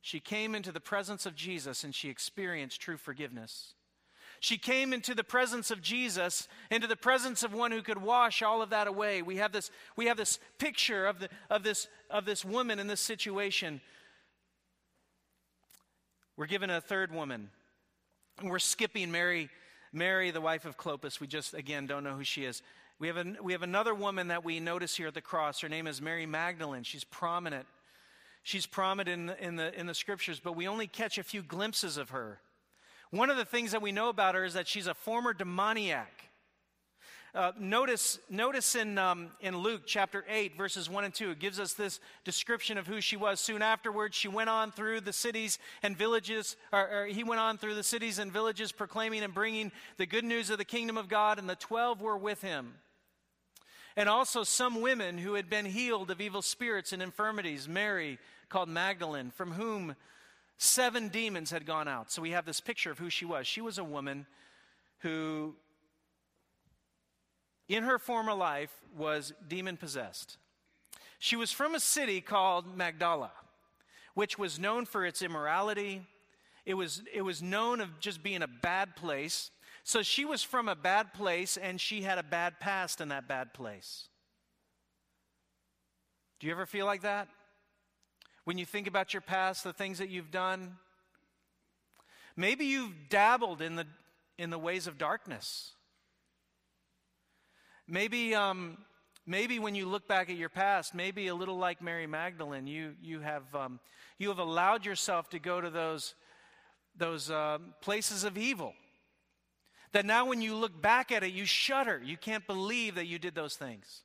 she 0.00 0.18
came 0.18 0.54
into 0.54 0.72
the 0.72 0.80
presence 0.80 1.26
of 1.26 1.36
Jesus 1.36 1.84
and 1.84 1.94
she 1.94 2.08
experienced 2.08 2.80
true 2.80 2.96
forgiveness. 2.96 3.74
She 4.40 4.58
came 4.58 4.92
into 4.92 5.14
the 5.14 5.24
presence 5.24 5.70
of 5.70 5.82
Jesus, 5.82 6.48
into 6.70 6.86
the 6.86 6.96
presence 6.96 7.42
of 7.42 7.54
one 7.54 7.72
who 7.72 7.82
could 7.82 8.00
wash 8.00 8.42
all 8.42 8.62
of 8.62 8.70
that 8.70 8.86
away. 8.86 9.22
We 9.22 9.36
have 9.36 9.52
this, 9.52 9.70
we 9.96 10.06
have 10.06 10.16
this 10.16 10.38
picture 10.58 11.06
of, 11.06 11.20
the, 11.20 11.28
of, 11.50 11.62
this, 11.62 11.88
of 12.10 12.24
this 12.24 12.44
woman 12.44 12.78
in 12.78 12.86
this 12.86 13.00
situation. 13.00 13.80
We're 16.36 16.46
given 16.46 16.70
a 16.70 16.80
third 16.80 17.12
woman. 17.12 17.50
We're 18.42 18.58
skipping 18.58 19.10
Mary, 19.10 19.48
Mary, 19.92 20.30
the 20.30 20.40
wife 20.40 20.66
of 20.66 20.76
Clopas. 20.76 21.18
We 21.20 21.26
just, 21.26 21.54
again, 21.54 21.86
don't 21.86 22.04
know 22.04 22.14
who 22.14 22.24
she 22.24 22.44
is. 22.44 22.62
We 22.98 23.08
have, 23.08 23.16
a, 23.16 23.36
we 23.42 23.52
have 23.52 23.62
another 23.62 23.94
woman 23.94 24.28
that 24.28 24.44
we 24.44 24.60
notice 24.60 24.96
here 24.96 25.08
at 25.08 25.14
the 25.14 25.20
cross. 25.20 25.60
Her 25.60 25.68
name 25.68 25.86
is 25.86 26.00
Mary 26.00 26.26
Magdalene. 26.26 26.82
She's 26.82 27.04
prominent. 27.04 27.66
She's 28.42 28.66
prominent 28.66 29.08
in 29.08 29.26
the, 29.26 29.44
in 29.44 29.56
the, 29.56 29.80
in 29.80 29.86
the 29.86 29.94
scriptures, 29.94 30.40
but 30.42 30.54
we 30.54 30.68
only 30.68 30.86
catch 30.86 31.18
a 31.18 31.22
few 31.22 31.42
glimpses 31.42 31.96
of 31.96 32.10
her. 32.10 32.40
One 33.16 33.30
of 33.30 33.38
the 33.38 33.46
things 33.46 33.72
that 33.72 33.80
we 33.80 33.92
know 33.92 34.10
about 34.10 34.34
her 34.34 34.44
is 34.44 34.52
that 34.52 34.68
she's 34.68 34.86
a 34.86 34.92
former 34.92 35.32
demoniac. 35.32 36.12
Uh, 37.34 37.52
notice, 37.58 38.18
notice 38.28 38.74
in, 38.74 38.98
um, 38.98 39.30
in 39.40 39.56
Luke 39.56 39.82
chapter 39.86 40.22
8, 40.28 40.54
verses 40.58 40.90
1 40.90 41.04
and 41.04 41.14
2, 41.14 41.30
it 41.30 41.38
gives 41.38 41.58
us 41.58 41.72
this 41.72 41.98
description 42.24 42.76
of 42.76 42.86
who 42.86 43.00
she 43.00 43.16
was. 43.16 43.40
Soon 43.40 43.62
afterwards, 43.62 44.14
she 44.14 44.28
went 44.28 44.50
on 44.50 44.70
through 44.70 45.00
the 45.00 45.14
cities 45.14 45.58
and 45.82 45.96
villages, 45.96 46.56
or, 46.74 47.04
or 47.04 47.06
he 47.06 47.24
went 47.24 47.40
on 47.40 47.56
through 47.56 47.74
the 47.74 47.82
cities 47.82 48.18
and 48.18 48.30
villages 48.30 48.70
proclaiming 48.70 49.22
and 49.22 49.32
bringing 49.32 49.72
the 49.96 50.04
good 50.04 50.24
news 50.24 50.50
of 50.50 50.58
the 50.58 50.64
kingdom 50.66 50.98
of 50.98 51.08
God, 51.08 51.38
and 51.38 51.48
the 51.48 51.56
twelve 51.56 52.02
were 52.02 52.18
with 52.18 52.42
him. 52.42 52.74
And 53.96 54.10
also 54.10 54.44
some 54.44 54.82
women 54.82 55.16
who 55.16 55.34
had 55.34 55.48
been 55.48 55.64
healed 55.64 56.10
of 56.10 56.20
evil 56.20 56.42
spirits 56.42 56.92
and 56.92 57.00
infirmities, 57.02 57.66
Mary, 57.66 58.18
called 58.50 58.68
Magdalene, 58.68 59.30
from 59.30 59.52
whom 59.52 59.96
Seven 60.58 61.08
demons 61.08 61.50
had 61.50 61.66
gone 61.66 61.88
out. 61.88 62.10
So 62.10 62.22
we 62.22 62.30
have 62.30 62.46
this 62.46 62.60
picture 62.60 62.90
of 62.90 62.98
who 62.98 63.10
she 63.10 63.24
was. 63.24 63.46
She 63.46 63.60
was 63.60 63.78
a 63.78 63.84
woman 63.84 64.26
who, 65.00 65.54
in 67.68 67.82
her 67.82 67.98
former 67.98 68.32
life, 68.32 68.72
was 68.96 69.34
demon 69.46 69.76
possessed. 69.76 70.38
She 71.18 71.36
was 71.36 71.52
from 71.52 71.74
a 71.74 71.80
city 71.80 72.20
called 72.20 72.76
Magdala, 72.76 73.32
which 74.14 74.38
was 74.38 74.58
known 74.58 74.86
for 74.86 75.04
its 75.04 75.22
immorality. 75.22 76.02
It 76.64 76.74
was, 76.74 77.02
it 77.12 77.22
was 77.22 77.42
known 77.42 77.80
of 77.80 78.00
just 78.00 78.22
being 78.22 78.42
a 78.42 78.48
bad 78.48 78.96
place. 78.96 79.50
So 79.84 80.02
she 80.02 80.24
was 80.24 80.42
from 80.42 80.68
a 80.68 80.74
bad 80.74 81.12
place 81.12 81.56
and 81.56 81.80
she 81.80 82.02
had 82.02 82.18
a 82.18 82.22
bad 82.22 82.60
past 82.60 83.00
in 83.00 83.08
that 83.08 83.28
bad 83.28 83.52
place. 83.54 84.08
Do 86.40 86.46
you 86.46 86.52
ever 86.52 86.66
feel 86.66 86.86
like 86.86 87.02
that? 87.02 87.28
When 88.46 88.58
you 88.58 88.64
think 88.64 88.86
about 88.86 89.12
your 89.12 89.22
past, 89.22 89.64
the 89.64 89.72
things 89.72 89.98
that 89.98 90.08
you've 90.08 90.30
done, 90.30 90.76
maybe 92.36 92.66
you've 92.66 93.08
dabbled 93.08 93.60
in 93.60 93.74
the, 93.74 93.88
in 94.38 94.50
the 94.50 94.58
ways 94.58 94.86
of 94.86 94.98
darkness. 94.98 95.72
Maybe, 97.88 98.36
um, 98.36 98.78
maybe 99.26 99.58
when 99.58 99.74
you 99.74 99.86
look 99.86 100.06
back 100.06 100.30
at 100.30 100.36
your 100.36 100.48
past, 100.48 100.94
maybe 100.94 101.26
a 101.26 101.34
little 101.34 101.58
like 101.58 101.82
Mary 101.82 102.06
Magdalene, 102.06 102.68
you, 102.68 102.94
you, 103.02 103.18
have, 103.18 103.52
um, 103.52 103.80
you 104.16 104.28
have 104.28 104.38
allowed 104.38 104.86
yourself 104.86 105.28
to 105.30 105.40
go 105.40 105.60
to 105.60 105.68
those, 105.68 106.14
those 106.96 107.32
uh, 107.32 107.58
places 107.80 108.22
of 108.22 108.38
evil. 108.38 108.74
That 109.90 110.06
now 110.06 110.24
when 110.24 110.40
you 110.40 110.54
look 110.54 110.80
back 110.80 111.10
at 111.10 111.24
it, 111.24 111.32
you 111.32 111.46
shudder. 111.46 112.00
You 112.00 112.16
can't 112.16 112.46
believe 112.46 112.94
that 112.94 113.08
you 113.08 113.18
did 113.18 113.34
those 113.34 113.56
things. 113.56 114.02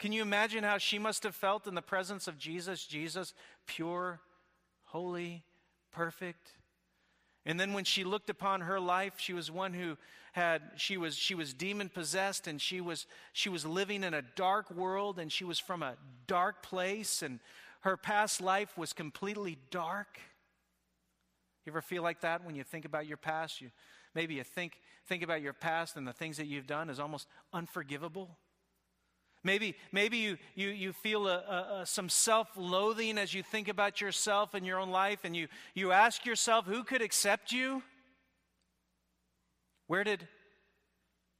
Can 0.00 0.12
you 0.12 0.22
imagine 0.22 0.64
how 0.64 0.78
she 0.78 0.98
must 0.98 1.24
have 1.24 1.36
felt 1.36 1.66
in 1.66 1.74
the 1.74 1.82
presence 1.82 2.26
of 2.26 2.38
Jesus? 2.38 2.86
Jesus, 2.86 3.34
pure, 3.66 4.18
holy, 4.84 5.44
perfect. 5.92 6.54
And 7.44 7.60
then 7.60 7.74
when 7.74 7.84
she 7.84 8.02
looked 8.02 8.30
upon 8.30 8.62
her 8.62 8.80
life, 8.80 9.14
she 9.18 9.34
was 9.34 9.50
one 9.50 9.74
who 9.74 9.98
had 10.32 10.62
she 10.76 10.96
was 10.96 11.16
she 11.16 11.34
was 11.34 11.52
demon 11.52 11.90
possessed 11.90 12.46
and 12.46 12.62
she 12.62 12.80
was 12.80 13.06
she 13.34 13.50
was 13.50 13.66
living 13.66 14.02
in 14.02 14.14
a 14.14 14.22
dark 14.22 14.70
world 14.70 15.18
and 15.18 15.30
she 15.30 15.44
was 15.44 15.58
from 15.58 15.82
a 15.82 15.96
dark 16.26 16.62
place 16.62 17.20
and 17.20 17.38
her 17.80 17.96
past 17.96 18.40
life 18.40 18.78
was 18.78 18.94
completely 18.94 19.58
dark. 19.70 20.18
You 21.66 21.72
ever 21.72 21.82
feel 21.82 22.02
like 22.02 22.22
that 22.22 22.42
when 22.44 22.54
you 22.54 22.64
think 22.64 22.86
about 22.86 23.06
your 23.06 23.16
past? 23.18 23.60
You 23.60 23.70
maybe 24.14 24.34
you 24.34 24.44
think 24.44 24.80
think 25.06 25.22
about 25.22 25.42
your 25.42 25.52
past 25.52 25.96
and 25.96 26.08
the 26.08 26.12
things 26.14 26.38
that 26.38 26.46
you've 26.46 26.66
done 26.66 26.88
is 26.88 26.98
almost 26.98 27.26
unforgivable. 27.52 28.38
Maybe, 29.42 29.74
maybe 29.90 30.18
you, 30.18 30.36
you, 30.54 30.68
you 30.68 30.92
feel 30.92 31.26
a, 31.26 31.36
a, 31.36 31.80
a, 31.80 31.86
some 31.86 32.10
self 32.10 32.48
loathing 32.56 33.16
as 33.16 33.32
you 33.32 33.42
think 33.42 33.68
about 33.68 34.00
yourself 34.00 34.52
and 34.52 34.66
your 34.66 34.78
own 34.78 34.90
life, 34.90 35.20
and 35.24 35.34
you, 35.34 35.48
you 35.74 35.92
ask 35.92 36.26
yourself, 36.26 36.66
who 36.66 36.84
could 36.84 37.00
accept 37.00 37.50
you? 37.50 37.82
Where 39.86 40.04
did, 40.04 40.28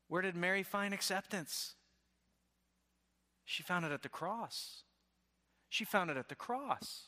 where 0.08 0.22
did 0.22 0.34
Mary 0.34 0.62
find 0.62 0.94
acceptance? 0.94 1.74
She 3.44 3.62
found 3.62 3.84
it 3.84 3.92
at 3.92 4.02
the 4.02 4.08
cross. 4.08 4.84
She 5.68 5.84
found 5.84 6.10
it 6.10 6.16
at 6.16 6.28
the 6.28 6.34
cross. 6.34 7.02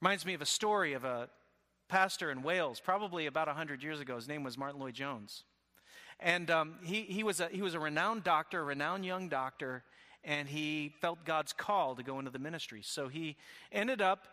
Reminds 0.00 0.26
me 0.26 0.34
of 0.34 0.42
a 0.42 0.46
story 0.46 0.94
of 0.94 1.04
a 1.04 1.28
pastor 1.88 2.30
in 2.32 2.42
Wales, 2.42 2.80
probably 2.80 3.26
about 3.26 3.46
100 3.46 3.82
years 3.82 4.00
ago. 4.00 4.16
His 4.16 4.26
name 4.26 4.42
was 4.42 4.58
Martyn 4.58 4.80
Lloyd-Jones. 4.80 5.44
And 6.20 6.50
um, 6.50 6.74
he, 6.82 7.02
he, 7.02 7.22
was 7.22 7.40
a, 7.40 7.48
he 7.48 7.62
was 7.62 7.74
a 7.74 7.80
renowned 7.80 8.24
doctor, 8.24 8.60
a 8.60 8.64
renowned 8.64 9.04
young 9.04 9.28
doctor, 9.28 9.82
and 10.24 10.48
he 10.48 10.94
felt 11.00 11.24
God's 11.24 11.52
call 11.52 11.96
to 11.96 12.02
go 12.02 12.18
into 12.18 12.30
the 12.30 12.38
ministry. 12.38 12.82
So 12.82 13.08
he 13.08 13.36
ended 13.70 14.00
up 14.00 14.28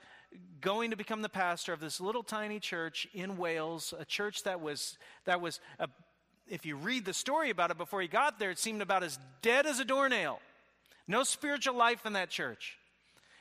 going 0.61 0.91
to 0.91 0.95
become 0.95 1.21
the 1.21 1.29
pastor 1.29 1.73
of 1.73 1.79
this 1.79 1.99
little 1.99 2.23
tiny 2.23 2.59
church 2.59 3.07
in 3.13 3.37
Wales, 3.37 3.93
a 3.97 4.05
church 4.05 4.43
that 4.43 4.61
was, 4.61 4.97
that 5.25 5.41
was 5.41 5.59
a, 5.79 5.87
if 6.47 6.65
you 6.65 6.75
read 6.75 7.05
the 7.05 7.13
story 7.13 7.49
about 7.49 7.71
it 7.71 7.77
before 7.77 8.01
he 8.01 8.07
got 8.07 8.39
there, 8.39 8.51
it 8.51 8.59
seemed 8.59 8.81
about 8.81 9.03
as 9.03 9.19
dead 9.41 9.65
as 9.65 9.79
a 9.79 9.85
doornail. 9.85 10.39
No 11.07 11.23
spiritual 11.23 11.75
life 11.75 12.05
in 12.05 12.13
that 12.13 12.29
church. 12.29 12.78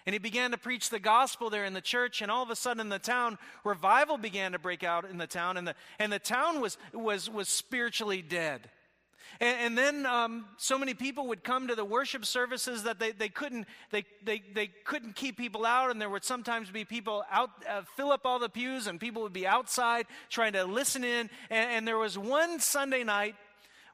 And 0.07 0.15
he 0.15 0.19
began 0.19 0.53
to 0.53 0.59
preach 0.59 0.91
the 0.91 0.99
gospel 0.99 1.51
there 1.51 1.65
in 1.65 1.75
the 1.75 1.81
church, 1.81 2.23
and 2.23 2.31
all 2.31 2.43
of 2.43 2.51
a 2.51 2.57
sudden 2.57 2.81
in 2.81 2.89
the 2.89 2.99
town, 2.99 3.39
revival 3.65 4.17
began 4.17 4.53
to 4.53 4.59
break 4.59 4.83
out 4.83 5.05
in 5.05 5.19
the 5.19 5.27
town, 5.27 5.57
and 5.57 5.69
the, 5.69 5.75
and 5.99 6.13
the 6.13 6.19
town 6.19 6.61
was, 6.61 6.79
was, 6.95 7.29
was 7.29 7.49
spiritually 7.49 8.23
dead. 8.23 8.71
And, 9.41 9.57
and 9.61 9.79
then 9.79 10.07
um, 10.07 10.47
so 10.57 10.79
many 10.79 10.95
people 10.95 11.29
would 11.29 11.45
come 11.45 11.69
to 11.69 11.75
the 11.75 11.85
worship 11.85 12.25
services 12.25 12.85
that 12.85 12.99
they, 12.99 13.13
they, 13.13 13.29
couldn't, 13.29 13.67
they, 13.91 14.05
they, 14.25 14.43
they 14.55 14.69
couldn't 14.85 15.15
keep 15.15 15.37
people 15.37 15.67
out, 15.67 15.91
and 15.91 16.01
there 16.01 16.11
would 16.11 16.25
sometimes 16.25 16.71
be 16.71 16.85
people 16.85 17.25
out, 17.31 17.51
uh, 17.69 17.83
fill 17.97 18.11
up 18.11 18.23
all 18.25 18.39
the 18.39 18.49
pews, 18.49 18.87
and 18.87 18.99
people 18.99 19.23
would 19.23 19.33
be 19.33 19.47
outside 19.47 20.07
trying 20.29 20.55
to 20.55 20.65
listen 20.65 21.05
in. 21.05 21.31
And, 21.51 21.71
and 21.71 21.89
there 21.89 21.99
was 21.99 22.17
one 22.19 22.61
Sunday 22.61 23.05
night 23.05 23.35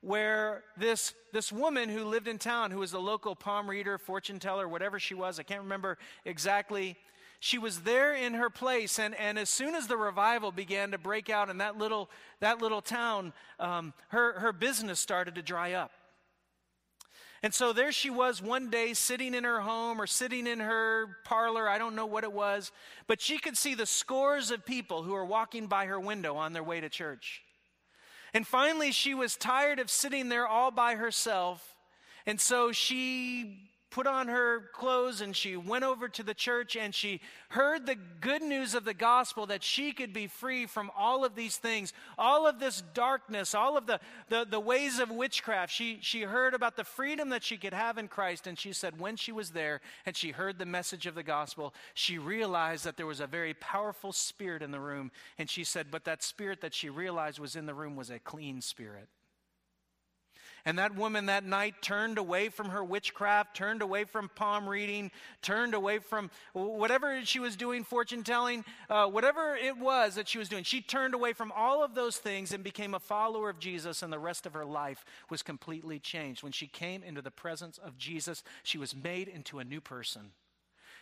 where 0.05 0.63
this, 0.77 1.15
this 1.33 1.51
woman 1.51 1.89
who 1.89 2.05
lived 2.05 2.29
in 2.29 2.39
town, 2.39 2.71
who 2.71 2.81
was 2.81 2.93
a 2.93 2.99
local 2.99 3.35
palm 3.35 3.69
reader, 3.69 3.97
fortune 3.97 4.39
teller, 4.39 4.69
whatever 4.69 4.99
she 4.99 5.15
was, 5.15 5.39
I 5.39 5.45
can't 5.45 5.63
remember 5.63 5.97
exactly, 6.25 6.97
she 7.41 7.59
was 7.59 7.81
there 7.81 8.15
in 8.15 8.35
her 8.35 8.51
place. 8.51 8.99
And, 8.99 9.15
and 9.15 9.39
as 9.39 9.49
soon 9.49 9.75
as 9.75 9.87
the 9.87 9.97
revival 9.97 10.53
began 10.53 10.91
to 10.91 10.99
break 10.99 11.31
out 11.31 11.49
in 11.49 11.59
that 11.59 11.79
little, 11.79 12.11
that 12.41 12.61
little 12.61 12.83
town, 12.83 13.33
um, 13.59 13.95
her, 14.09 14.39
her 14.41 14.53
business 14.53 15.01
started 15.01 15.35
to 15.37 15.43
dry 15.43 15.73
up. 15.73 15.91
And 17.43 17.53
so 17.53 17.75
there 17.75 17.93
she 17.93 18.09
was 18.09 18.41
one 18.41 18.71
day 18.71 18.95
sitting 18.95 19.35
in 19.35 19.45
her 19.45 19.61
home 19.61 20.01
or 20.01 20.07
sitting 20.07 20.47
in 20.47 20.61
her 20.61 21.19
parlor, 21.25 21.69
I 21.69 21.77
don't 21.77 21.95
know 21.95 22.07
what 22.07 22.25
it 22.25 22.33
was, 22.33 22.73
but 23.07 23.21
she 23.21 23.37
could 23.37 23.59
see 23.59 23.75
the 23.75 23.85
scores 23.85 24.51
of 24.51 24.65
people 24.65 25.03
who 25.03 25.13
were 25.13 25.27
walking 25.27 25.67
by 25.67 25.85
her 25.85 26.01
window 26.01 26.37
on 26.37 26.55
their 26.55 26.63
way 26.63 26.81
to 26.81 26.89
church. 26.89 27.44
And 28.35 28.47
finally, 28.47 28.91
she 28.91 29.15
was 29.15 29.37
tired 29.37 29.79
of 29.79 29.89
sitting 29.89 30.29
there 30.29 30.47
all 30.47 30.73
by 30.73 30.97
herself. 30.97 31.77
And 32.27 32.41
so 32.41 32.73
she 32.73 33.71
put 33.95 34.09
on 34.09 34.27
her 34.27 34.71
clothes 34.73 35.21
and 35.21 35.37
she 35.37 35.57
went 35.57 35.85
over 35.85 36.09
to 36.09 36.25
the 36.25 36.35
church 36.35 36.75
and 36.75 36.93
she 36.93 37.21
heard 37.51 37.87
the 37.87 37.95
good 38.21 38.43
news 38.43 38.75
of 38.75 38.85
the 38.85 38.93
gospel 38.93 39.47
that 39.47 39.63
she 39.63 39.93
could 39.93 40.13
be 40.13 40.27
free 40.27 40.67
from 40.67 40.91
all 40.99 41.25
of 41.25 41.37
these 41.37 41.59
things, 41.59 41.93
all 42.19 42.45
of 42.45 42.59
this 42.59 42.83
darkness, 42.93 43.55
all 43.55 43.77
of 43.77 43.87
the, 43.87 44.01
the, 44.31 44.45
the 44.51 44.59
ways 44.59 44.99
of 44.99 45.13
witchcraft. 45.13 45.73
She, 45.73 45.99
she 46.01 46.23
heard 46.23 46.55
about 46.55 46.75
the 46.75 46.83
freedom 46.83 47.29
that 47.29 47.45
she 47.45 47.57
could 47.57 47.73
have 47.73 47.97
in 47.97 48.09
Christ. 48.09 48.49
And 48.49 48.59
she 48.59 48.73
said, 48.73 48.99
when 48.99 49.15
she 49.15 49.31
was 49.31 49.51
there 49.51 49.81
and 50.05 50.17
she 50.17 50.33
heard 50.33 50.59
the 50.59 50.67
message 50.67 51.07
of 51.07 51.15
the 51.15 51.23
gospel, 51.23 51.73
she 51.95 52.19
realized 52.19 52.85
that 52.85 52.97
there 52.97 53.07
was 53.07 53.21
a 53.21 53.29
very 53.29 53.55
powerful 53.55 54.11
spirit 54.11 54.61
in 54.61 54.73
the 54.73 54.81
room. 54.81 55.13
And 55.39 55.49
she 55.49 55.63
said, 55.63 55.93
but 55.93 56.05
that 56.07 56.25
spirit 56.25 56.63
that 56.63 56.75
she 56.75 56.91
realized 56.91 57.39
was 57.39 57.55
in 57.55 57.67
the 57.67 57.75
room 57.75 57.95
was 57.95 58.11
a 58.11 58.19
clean 58.19 58.61
spirit. 58.61 59.09
And 60.67 60.79
that 60.79 60.97
woman 60.97 61.27
that 61.27 61.45
night 61.45 61.83
turned 61.83 62.17
away 62.17 62.49
from 62.49 62.71
her 62.71 62.83
witchcraft, 62.83 63.55
turned 63.55 63.83
away 63.83 64.05
from 64.05 64.31
palm 64.35 64.67
reading, 64.67 65.11
turned 65.43 65.75
away 65.75 65.99
from 65.99 66.31
whatever 66.55 67.23
she 67.25 67.39
was 67.39 67.55
doing, 67.55 67.85
fortune 67.85 68.23
telling, 68.23 68.65
uh, 68.89 69.07
whatever 69.07 69.57
it 69.57 69.77
was 69.77 70.15
that 70.15 70.27
she 70.27 70.39
was 70.39 70.49
doing. 70.49 70.65
She 70.65 70.81
turned 70.81 71.13
away 71.13 71.35
from 71.35 71.53
all 71.53 71.85
of 71.85 71.95
those 71.95 72.17
things 72.17 72.53
and 72.53 72.65
became 72.65 72.95
a 72.95 72.99
follower 72.99 73.51
of 73.51 73.59
Jesus, 73.59 74.03
and 74.03 74.11
the 74.11 74.19
rest 74.19 74.47
of 74.47 74.55
her 74.55 74.65
life 74.65 75.05
was 75.29 75.43
completely 75.43 75.99
changed. 75.99 76.43
When 76.43 76.53
she 76.53 76.67
came 76.67 77.03
into 77.03 77.21
the 77.21 77.31
presence 77.31 77.77
of 77.77 77.99
Jesus, 77.99 78.43
she 78.63 78.79
was 78.79 78.97
made 78.97 79.29
into 79.29 79.59
a 79.59 79.65
new 79.65 79.83
person. 79.83 80.31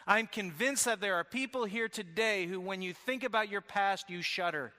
I'm 0.08 0.26
convinced 0.26 0.86
that 0.86 1.00
there 1.00 1.14
are 1.14 1.24
people 1.24 1.66
here 1.66 1.88
today 1.88 2.46
who, 2.46 2.60
when 2.60 2.82
you 2.82 2.92
think 2.92 3.22
about 3.22 3.48
your 3.48 3.60
past, 3.60 4.10
you 4.10 4.22
shudder. 4.22 4.72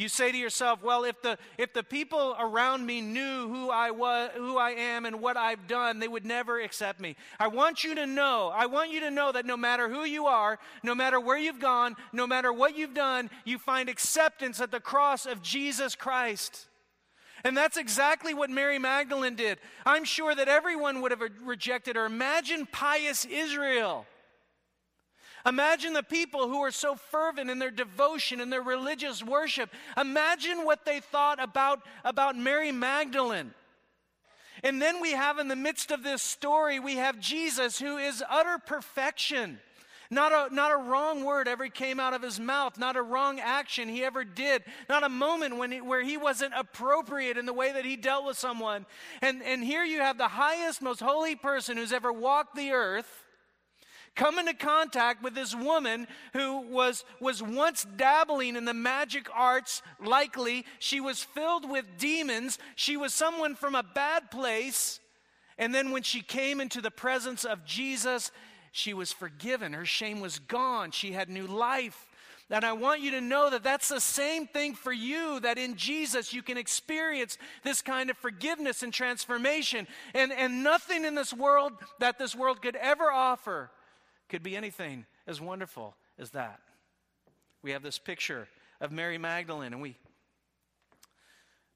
You 0.00 0.08
say 0.08 0.32
to 0.32 0.38
yourself, 0.38 0.82
well, 0.82 1.04
if 1.04 1.20
the, 1.20 1.36
if 1.58 1.74
the 1.74 1.82
people 1.82 2.34
around 2.40 2.86
me 2.86 3.02
knew 3.02 3.48
who 3.48 3.68
I, 3.68 3.90
was, 3.90 4.30
who 4.34 4.56
I 4.56 4.70
am 4.70 5.04
and 5.04 5.20
what 5.20 5.36
I've 5.36 5.66
done, 5.66 5.98
they 5.98 6.08
would 6.08 6.24
never 6.24 6.58
accept 6.58 7.00
me. 7.00 7.16
I 7.38 7.48
want 7.48 7.84
you 7.84 7.94
to 7.96 8.06
know, 8.06 8.50
I 8.54 8.64
want 8.64 8.90
you 8.90 9.00
to 9.00 9.10
know 9.10 9.30
that 9.30 9.44
no 9.44 9.58
matter 9.58 9.90
who 9.90 10.04
you 10.04 10.24
are, 10.24 10.58
no 10.82 10.94
matter 10.94 11.20
where 11.20 11.36
you've 11.36 11.60
gone, 11.60 11.96
no 12.14 12.26
matter 12.26 12.50
what 12.50 12.78
you've 12.78 12.94
done, 12.94 13.28
you 13.44 13.58
find 13.58 13.90
acceptance 13.90 14.58
at 14.58 14.70
the 14.70 14.80
cross 14.80 15.26
of 15.26 15.42
Jesus 15.42 15.94
Christ. 15.94 16.66
And 17.44 17.54
that's 17.54 17.76
exactly 17.76 18.32
what 18.32 18.48
Mary 18.48 18.78
Magdalene 18.78 19.36
did. 19.36 19.58
I'm 19.84 20.04
sure 20.04 20.34
that 20.34 20.48
everyone 20.48 21.02
would 21.02 21.10
have 21.10 21.20
rejected 21.44 21.96
her. 21.96 22.06
Imagine 22.06 22.66
pious 22.72 23.26
Israel. 23.26 24.06
Imagine 25.46 25.92
the 25.92 26.02
people 26.02 26.48
who 26.48 26.60
are 26.60 26.70
so 26.70 26.94
fervent 26.94 27.50
in 27.50 27.58
their 27.58 27.70
devotion 27.70 28.40
and 28.40 28.52
their 28.52 28.62
religious 28.62 29.22
worship. 29.24 29.70
Imagine 29.96 30.64
what 30.64 30.84
they 30.84 31.00
thought 31.00 31.42
about, 31.42 31.80
about 32.04 32.36
Mary 32.36 32.72
Magdalene. 32.72 33.54
And 34.62 34.80
then 34.80 35.00
we 35.00 35.12
have 35.12 35.38
in 35.38 35.48
the 35.48 35.56
midst 35.56 35.90
of 35.90 36.02
this 36.02 36.22
story, 36.22 36.78
we 36.78 36.96
have 36.96 37.18
Jesus 37.18 37.78
who 37.78 37.96
is 37.96 38.22
utter 38.28 38.58
perfection. 38.58 39.58
Not 40.12 40.32
a, 40.32 40.52
not 40.52 40.72
a 40.72 40.76
wrong 40.76 41.24
word 41.24 41.46
ever 41.46 41.68
came 41.68 42.00
out 42.00 42.14
of 42.14 42.22
his 42.22 42.40
mouth, 42.40 42.76
not 42.76 42.96
a 42.96 43.02
wrong 43.02 43.38
action 43.38 43.88
he 43.88 44.04
ever 44.04 44.24
did, 44.24 44.64
not 44.88 45.04
a 45.04 45.08
moment 45.08 45.56
when 45.56 45.70
he, 45.70 45.80
where 45.80 46.02
he 46.02 46.16
wasn't 46.16 46.52
appropriate 46.56 47.38
in 47.38 47.46
the 47.46 47.52
way 47.52 47.72
that 47.72 47.84
he 47.84 47.94
dealt 47.94 48.26
with 48.26 48.36
someone. 48.36 48.86
And, 49.22 49.40
and 49.42 49.62
here 49.62 49.84
you 49.84 50.00
have 50.00 50.18
the 50.18 50.26
highest, 50.26 50.82
most 50.82 50.98
holy 50.98 51.36
person 51.36 51.76
who's 51.76 51.92
ever 51.92 52.12
walked 52.12 52.56
the 52.56 52.72
earth 52.72 53.19
come 54.16 54.38
into 54.38 54.54
contact 54.54 55.22
with 55.22 55.34
this 55.34 55.54
woman 55.54 56.06
who 56.32 56.60
was, 56.60 57.04
was 57.20 57.42
once 57.42 57.86
dabbling 57.96 58.56
in 58.56 58.64
the 58.64 58.74
magic 58.74 59.28
arts, 59.34 59.82
likely. 60.04 60.64
She 60.78 61.00
was 61.00 61.22
filled 61.22 61.68
with 61.68 61.84
demons. 61.98 62.58
She 62.76 62.96
was 62.96 63.14
someone 63.14 63.54
from 63.54 63.74
a 63.74 63.82
bad 63.82 64.30
place. 64.30 65.00
And 65.58 65.74
then 65.74 65.90
when 65.90 66.02
she 66.02 66.20
came 66.20 66.60
into 66.60 66.80
the 66.80 66.90
presence 66.90 67.44
of 67.44 67.64
Jesus, 67.64 68.30
she 68.72 68.94
was 68.94 69.12
forgiven. 69.12 69.72
Her 69.72 69.84
shame 69.84 70.20
was 70.20 70.38
gone. 70.38 70.90
She 70.90 71.12
had 71.12 71.28
new 71.28 71.46
life. 71.46 72.06
And 72.50 72.64
I 72.64 72.72
want 72.72 73.00
you 73.00 73.12
to 73.12 73.20
know 73.20 73.48
that 73.50 73.62
that's 73.62 73.88
the 73.88 74.00
same 74.00 74.48
thing 74.48 74.74
for 74.74 74.92
you, 74.92 75.38
that 75.40 75.56
in 75.56 75.76
Jesus 75.76 76.32
you 76.32 76.42
can 76.42 76.58
experience 76.58 77.38
this 77.62 77.80
kind 77.80 78.10
of 78.10 78.16
forgiveness 78.16 78.82
and 78.82 78.92
transformation. 78.92 79.86
And, 80.14 80.32
and 80.32 80.64
nothing 80.64 81.04
in 81.04 81.14
this 81.14 81.32
world 81.32 81.74
that 82.00 82.18
this 82.18 82.34
world 82.34 82.60
could 82.60 82.74
ever 82.76 83.10
offer 83.10 83.70
could 84.30 84.42
be 84.42 84.56
anything 84.56 85.04
as 85.26 85.40
wonderful 85.40 85.94
as 86.18 86.30
that. 86.30 86.60
We 87.62 87.72
have 87.72 87.82
this 87.82 87.98
picture 87.98 88.48
of 88.80 88.90
Mary 88.90 89.18
Magdalene, 89.18 89.72
and 89.72 89.82
we, 89.82 89.98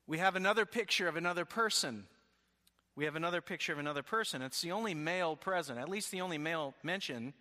we 0.06 0.18
have 0.18 0.36
another 0.36 0.64
picture 0.64 1.08
of 1.08 1.16
another 1.16 1.44
person. 1.44 2.04
We 2.96 3.04
have 3.04 3.16
another 3.16 3.40
picture 3.40 3.72
of 3.72 3.78
another 3.78 4.02
person. 4.02 4.40
It's 4.40 4.62
the 4.62 4.72
only 4.72 4.94
male 4.94 5.36
present, 5.36 5.78
at 5.78 5.88
least 5.88 6.10
the 6.10 6.22
only 6.22 6.38
male 6.38 6.74
mentioned. 6.82 7.34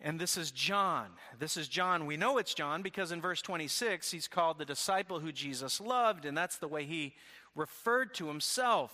And 0.00 0.20
this 0.20 0.36
is 0.36 0.50
John. 0.50 1.08
This 1.38 1.56
is 1.56 1.68
John. 1.68 2.04
We 2.04 2.18
know 2.18 2.36
it's 2.36 2.54
John 2.54 2.82
because 2.82 3.12
in 3.12 3.20
verse 3.22 3.40
26, 3.40 4.10
he's 4.10 4.28
called 4.28 4.58
the 4.58 4.66
disciple 4.66 5.20
who 5.20 5.32
Jesus 5.32 5.80
loved, 5.80 6.26
and 6.26 6.36
that's 6.36 6.58
the 6.58 6.68
way 6.68 6.84
he 6.84 7.14
referred 7.54 8.14
to 8.14 8.28
himself. 8.28 8.92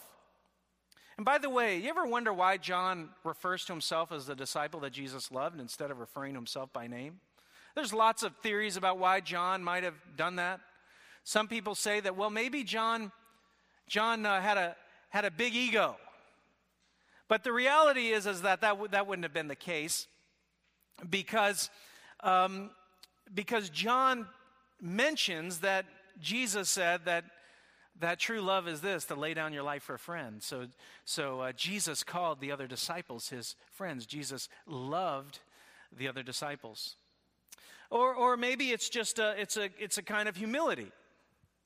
And 1.22 1.24
by 1.24 1.38
the 1.38 1.48
way, 1.48 1.78
you 1.78 1.88
ever 1.88 2.04
wonder 2.04 2.32
why 2.32 2.56
John 2.56 3.11
refers 3.22 3.64
to 3.66 3.72
himself 3.72 4.11
as 4.11 4.26
the 4.26 4.35
disciple 4.35 4.80
that 4.80 4.92
Jesus 4.92 5.30
loved 5.30 5.61
instead 5.61 5.92
of 5.92 6.00
referring 6.00 6.32
to 6.32 6.38
himself 6.38 6.72
by 6.72 6.88
name? 6.88 7.20
There's 7.76 7.92
lots 7.92 8.24
of 8.24 8.35
theories 8.38 8.76
about 8.76 8.98
why 8.98 9.20
John 9.20 9.62
might 9.62 9.85
have 9.85 9.94
done 10.16 10.35
that. 10.35 10.58
Some 11.22 11.46
people 11.46 11.76
say 11.76 12.00
that, 12.00 12.16
well, 12.16 12.28
maybe 12.28 12.64
John, 12.64 13.12
John 13.87 14.26
uh, 14.26 14.40
had, 14.40 14.58
a, 14.58 14.74
had 15.11 15.24
a 15.24 15.30
big 15.30 15.54
ego. 15.54 15.94
But 17.28 17.44
the 17.44 17.52
reality 17.52 18.08
is, 18.08 18.26
is 18.26 18.42
that 18.42 18.61
that, 18.62 18.70
w- 18.70 18.88
that 18.90 19.06
wouldn't 19.06 19.22
have 19.22 19.32
been 19.32 19.46
the 19.46 19.54
case 19.54 20.08
because, 21.08 21.70
um, 22.24 22.70
because 23.32 23.70
John 23.70 24.26
mentions 24.80 25.61
that 25.61 25.87
Jesus 26.20 26.68
said 26.68 27.04
that 27.04 27.26
that 28.00 28.18
true 28.18 28.40
love 28.40 28.66
is 28.66 28.81
this 28.81 29.05
to 29.07 29.14
lay 29.14 29.35
down 29.35 29.52
your 29.52 29.62
life 29.62 29.83
for 29.83 29.94
a 29.94 29.98
friend. 29.98 30.42
So, 30.42 30.66
so 31.05 31.40
uh, 31.40 31.52
Jesus 31.52 32.02
called 32.02 32.40
the 32.40 32.52
other 32.52 32.66
disciples 32.66 33.28
his 33.28 33.55
friends. 33.70 34.07
Jesus 34.07 34.48
loved 34.66 35.40
the 35.96 36.09
other 36.09 36.22
disciples. 36.22 36.96
Or, 37.90 38.14
or 38.14 38.37
maybe 38.37 38.70
it's 38.70 38.88
just 38.88 39.18
a, 39.18 39.38
it's, 39.38 39.57
a, 39.57 39.68
it's 39.78 39.98
a 39.98 40.02
kind 40.02 40.28
of 40.28 40.37
humility, 40.37 40.90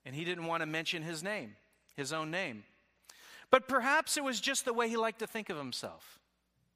and 0.04 0.14
he 0.14 0.24
didn't 0.24 0.46
want 0.46 0.62
to 0.62 0.66
mention 0.66 1.02
his 1.02 1.22
name, 1.22 1.54
his 1.96 2.12
own 2.12 2.32
name. 2.32 2.64
But 3.50 3.68
perhaps 3.68 4.16
it 4.16 4.24
was 4.24 4.40
just 4.40 4.64
the 4.64 4.74
way 4.74 4.88
he 4.88 4.96
liked 4.96 5.20
to 5.20 5.26
think 5.26 5.50
of 5.50 5.56
himself. 5.56 6.18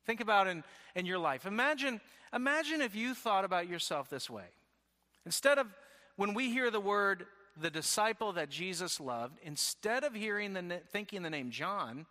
Think 0.06 0.20
about 0.20 0.46
in, 0.46 0.62
in 0.94 1.04
your 1.04 1.18
life. 1.18 1.46
Imagine, 1.46 2.00
imagine 2.32 2.80
if 2.80 2.94
you 2.94 3.12
thought 3.12 3.44
about 3.44 3.68
yourself 3.68 4.08
this 4.08 4.30
way. 4.30 4.46
Instead 5.26 5.58
of 5.58 5.66
when 6.16 6.32
we 6.32 6.50
hear 6.50 6.70
the 6.70 6.80
word 6.80 7.26
the 7.56 7.70
disciple 7.70 8.32
that 8.32 8.50
Jesus 8.50 9.00
loved, 9.00 9.38
instead 9.42 10.04
of 10.04 10.14
hearing 10.14 10.52
the 10.52 10.80
thinking 10.92 11.22
the 11.22 11.30
name 11.30 11.50
John, 11.50 12.06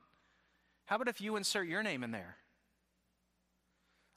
how 0.85 0.95
about 0.95 1.07
if 1.07 1.21
you 1.21 1.35
insert 1.35 1.67
your 1.67 1.83
name 1.83 2.03
in 2.03 2.11
there? 2.11 2.37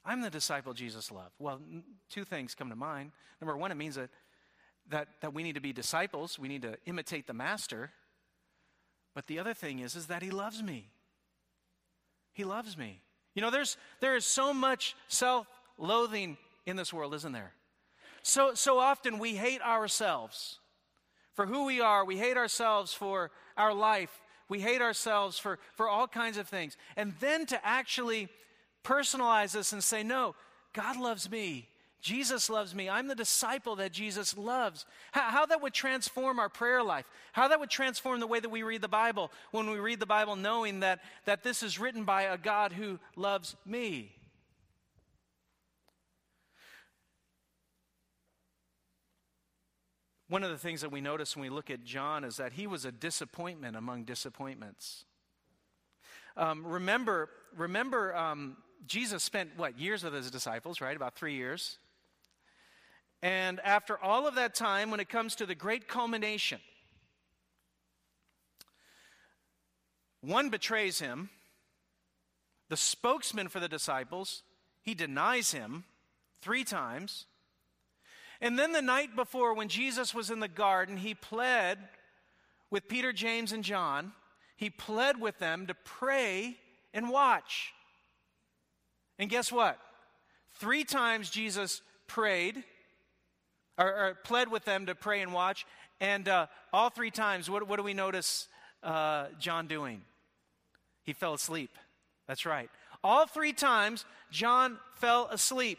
I'm 0.04 0.20
the 0.20 0.30
disciple 0.30 0.74
Jesus 0.74 1.12
loved. 1.12 1.34
Well, 1.38 1.60
two 2.10 2.24
things 2.24 2.54
come 2.54 2.70
to 2.70 2.76
mind. 2.76 3.12
Number 3.40 3.56
one, 3.56 3.70
it 3.70 3.76
means 3.76 3.94
that, 3.94 4.10
that, 4.88 5.08
that 5.20 5.32
we 5.32 5.42
need 5.42 5.54
to 5.54 5.60
be 5.60 5.72
disciples, 5.72 6.38
we 6.38 6.48
need 6.48 6.62
to 6.62 6.76
imitate 6.86 7.26
the 7.26 7.34
master. 7.34 7.90
But 9.14 9.26
the 9.26 9.38
other 9.38 9.54
thing 9.54 9.80
is, 9.80 9.94
is 9.94 10.06
that 10.06 10.22
he 10.22 10.30
loves 10.30 10.62
me. 10.62 10.88
He 12.32 12.44
loves 12.44 12.76
me. 12.76 13.00
You 13.34 13.42
know, 13.42 13.50
there's, 13.50 13.76
there 14.00 14.16
is 14.16 14.24
so 14.24 14.52
much 14.52 14.96
self 15.08 15.46
loathing 15.78 16.36
in 16.66 16.76
this 16.76 16.92
world, 16.92 17.14
isn't 17.14 17.32
there? 17.32 17.52
So, 18.22 18.54
so 18.54 18.78
often 18.78 19.18
we 19.18 19.34
hate 19.34 19.60
ourselves 19.60 20.58
for 21.34 21.46
who 21.46 21.64
we 21.64 21.80
are. 21.80 22.04
We 22.04 22.18
hate 22.18 22.36
ourselves 22.36 22.92
for 22.92 23.30
our 23.56 23.74
life. 23.74 24.20
We 24.48 24.60
hate 24.60 24.82
ourselves 24.82 25.38
for, 25.38 25.58
for 25.74 25.88
all 25.88 26.06
kinds 26.06 26.36
of 26.36 26.48
things. 26.48 26.76
And 26.96 27.14
then 27.20 27.46
to 27.46 27.66
actually 27.66 28.28
personalize 28.84 29.52
this 29.52 29.72
and 29.72 29.82
say, 29.82 30.02
no, 30.02 30.34
God 30.72 30.98
loves 30.98 31.30
me. 31.30 31.68
Jesus 32.02 32.50
loves 32.50 32.74
me. 32.74 32.90
I'm 32.90 33.06
the 33.06 33.14
disciple 33.14 33.76
that 33.76 33.92
Jesus 33.92 34.36
loves. 34.36 34.84
How, 35.12 35.30
how, 35.30 35.46
that 35.46 35.62
would 35.62 35.72
transform 35.72 36.40
our 36.40 36.48
prayer 36.48 36.82
life. 36.82 37.06
How 37.32 37.46
that 37.48 37.60
would 37.60 37.70
transform 37.70 38.18
the 38.18 38.26
way 38.26 38.40
that 38.40 38.50
we 38.50 38.64
read 38.64 38.82
the 38.82 38.88
Bible 38.88 39.30
when 39.52 39.70
we 39.70 39.78
read 39.78 40.00
the 40.00 40.06
Bible 40.06 40.34
knowing 40.34 40.80
that, 40.80 41.00
that 41.26 41.44
this 41.44 41.62
is 41.62 41.78
written 41.78 42.04
by 42.04 42.22
a 42.22 42.36
God 42.36 42.72
who 42.72 42.98
loves 43.14 43.54
me. 43.64 44.10
One 50.32 50.44
of 50.44 50.48
the 50.48 50.56
things 50.56 50.80
that 50.80 50.90
we 50.90 51.02
notice 51.02 51.36
when 51.36 51.42
we 51.42 51.50
look 51.50 51.68
at 51.68 51.84
John 51.84 52.24
is 52.24 52.38
that 52.38 52.54
he 52.54 52.66
was 52.66 52.86
a 52.86 52.90
disappointment 52.90 53.76
among 53.76 54.04
disappointments. 54.04 55.04
Um, 56.38 56.66
remember, 56.66 57.28
remember 57.54 58.16
um, 58.16 58.56
Jesus 58.86 59.22
spent, 59.22 59.50
what, 59.58 59.78
years 59.78 60.02
with 60.02 60.14
his 60.14 60.30
disciples, 60.30 60.80
right? 60.80 60.96
About 60.96 61.16
three 61.16 61.34
years. 61.34 61.76
And 63.20 63.60
after 63.60 64.02
all 64.02 64.26
of 64.26 64.36
that 64.36 64.54
time, 64.54 64.90
when 64.90 65.00
it 65.00 65.10
comes 65.10 65.34
to 65.34 65.44
the 65.44 65.54
great 65.54 65.86
culmination, 65.86 66.60
one 70.22 70.48
betrays 70.48 70.98
him, 70.98 71.28
the 72.70 72.78
spokesman 72.78 73.48
for 73.48 73.60
the 73.60 73.68
disciples, 73.68 74.44
he 74.80 74.94
denies 74.94 75.52
him 75.52 75.84
three 76.40 76.64
times. 76.64 77.26
And 78.42 78.58
then 78.58 78.72
the 78.72 78.82
night 78.82 79.14
before, 79.14 79.54
when 79.54 79.68
Jesus 79.68 80.12
was 80.12 80.28
in 80.28 80.40
the 80.40 80.48
garden, 80.48 80.96
he 80.96 81.14
pled 81.14 81.78
with 82.70 82.88
Peter, 82.88 83.12
James, 83.12 83.52
and 83.52 83.62
John. 83.62 84.12
He 84.56 84.68
pled 84.68 85.20
with 85.20 85.38
them 85.38 85.68
to 85.68 85.74
pray 85.74 86.56
and 86.92 87.08
watch. 87.08 87.72
And 89.16 89.30
guess 89.30 89.52
what? 89.52 89.78
Three 90.54 90.82
times 90.82 91.30
Jesus 91.30 91.82
prayed, 92.08 92.64
or, 93.78 93.86
or 93.86 94.18
pled 94.24 94.50
with 94.50 94.64
them 94.64 94.86
to 94.86 94.96
pray 94.96 95.22
and 95.22 95.32
watch. 95.32 95.64
And 96.00 96.28
uh, 96.28 96.46
all 96.72 96.90
three 96.90 97.12
times, 97.12 97.48
what, 97.48 97.68
what 97.68 97.76
do 97.76 97.84
we 97.84 97.94
notice 97.94 98.48
uh, 98.82 99.26
John 99.38 99.68
doing? 99.68 100.02
He 101.04 101.12
fell 101.12 101.34
asleep. 101.34 101.70
That's 102.26 102.44
right. 102.44 102.70
All 103.04 103.26
three 103.26 103.52
times, 103.52 104.04
John 104.32 104.78
fell 104.96 105.28
asleep. 105.30 105.78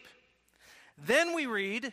Then 0.97 1.35
we 1.35 1.45
read 1.45 1.91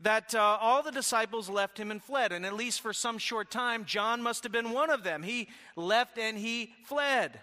that 0.00 0.34
uh, 0.34 0.58
all 0.60 0.82
the 0.82 0.90
disciples 0.90 1.48
left 1.48 1.78
him 1.78 1.90
and 1.90 2.02
fled. 2.02 2.32
And 2.32 2.44
at 2.44 2.54
least 2.54 2.80
for 2.80 2.92
some 2.92 3.18
short 3.18 3.50
time, 3.50 3.84
John 3.84 4.22
must 4.22 4.42
have 4.42 4.52
been 4.52 4.70
one 4.70 4.90
of 4.90 5.04
them. 5.04 5.22
He 5.22 5.48
left 5.76 6.18
and 6.18 6.36
he 6.36 6.72
fled. 6.84 7.40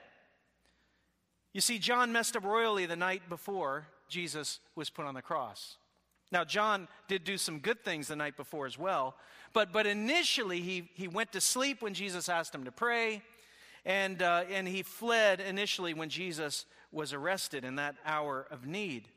You 1.53 1.61
see, 1.61 1.79
John 1.79 2.11
messed 2.11 2.35
up 2.35 2.43
royally 2.43 2.85
the 2.85 2.95
night 2.95 3.23
before 3.29 3.87
Jesus 4.07 4.59
was 4.75 4.89
put 4.89 5.05
on 5.05 5.13
the 5.13 5.21
cross. 5.21 5.77
Now, 6.31 6.45
John 6.45 6.87
did 7.07 7.23
do 7.23 7.37
some 7.37 7.59
good 7.59 7.83
things 7.83 8.07
the 8.07 8.15
night 8.15 8.37
before 8.37 8.65
as 8.65 8.77
well, 8.77 9.15
but, 9.53 9.73
but 9.73 9.85
initially 9.85 10.61
he, 10.61 10.89
he 10.93 11.09
went 11.09 11.33
to 11.33 11.41
sleep 11.41 11.81
when 11.81 11.93
Jesus 11.93 12.29
asked 12.29 12.55
him 12.55 12.63
to 12.63 12.71
pray, 12.71 13.21
and, 13.85 14.21
uh, 14.21 14.43
and 14.49 14.65
he 14.65 14.81
fled 14.81 15.41
initially 15.41 15.93
when 15.93 16.07
Jesus 16.07 16.65
was 16.91 17.11
arrested 17.11 17.65
in 17.65 17.75
that 17.75 17.95
hour 18.05 18.47
of 18.49 18.65
need. 18.65 19.09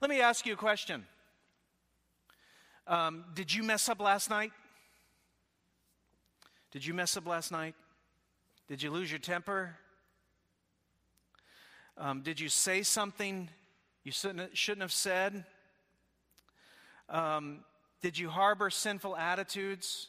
Let 0.00 0.10
me 0.10 0.20
ask 0.20 0.46
you 0.46 0.52
a 0.52 0.56
question 0.56 1.06
um, 2.86 3.24
did 3.34 3.52
you 3.52 3.62
mess 3.62 3.88
up 3.88 4.00
last 4.00 4.28
night? 4.30 4.52
Did 6.70 6.84
you 6.84 6.92
mess 6.92 7.16
up 7.16 7.26
last 7.26 7.52
night? 7.52 7.74
Did 8.68 8.82
you 8.82 8.90
lose 8.90 9.10
your 9.10 9.20
temper? 9.20 9.76
Um, 11.96 12.22
did 12.22 12.40
you 12.40 12.48
say 12.48 12.82
something 12.82 13.48
you 14.02 14.12
shouldn't, 14.12 14.80
have 14.82 14.92
said? 14.92 15.44
Um, 17.08 17.60
did 18.02 18.18
you 18.18 18.28
harbor 18.28 18.70
sinful 18.70 19.16
attitudes? 19.16 20.08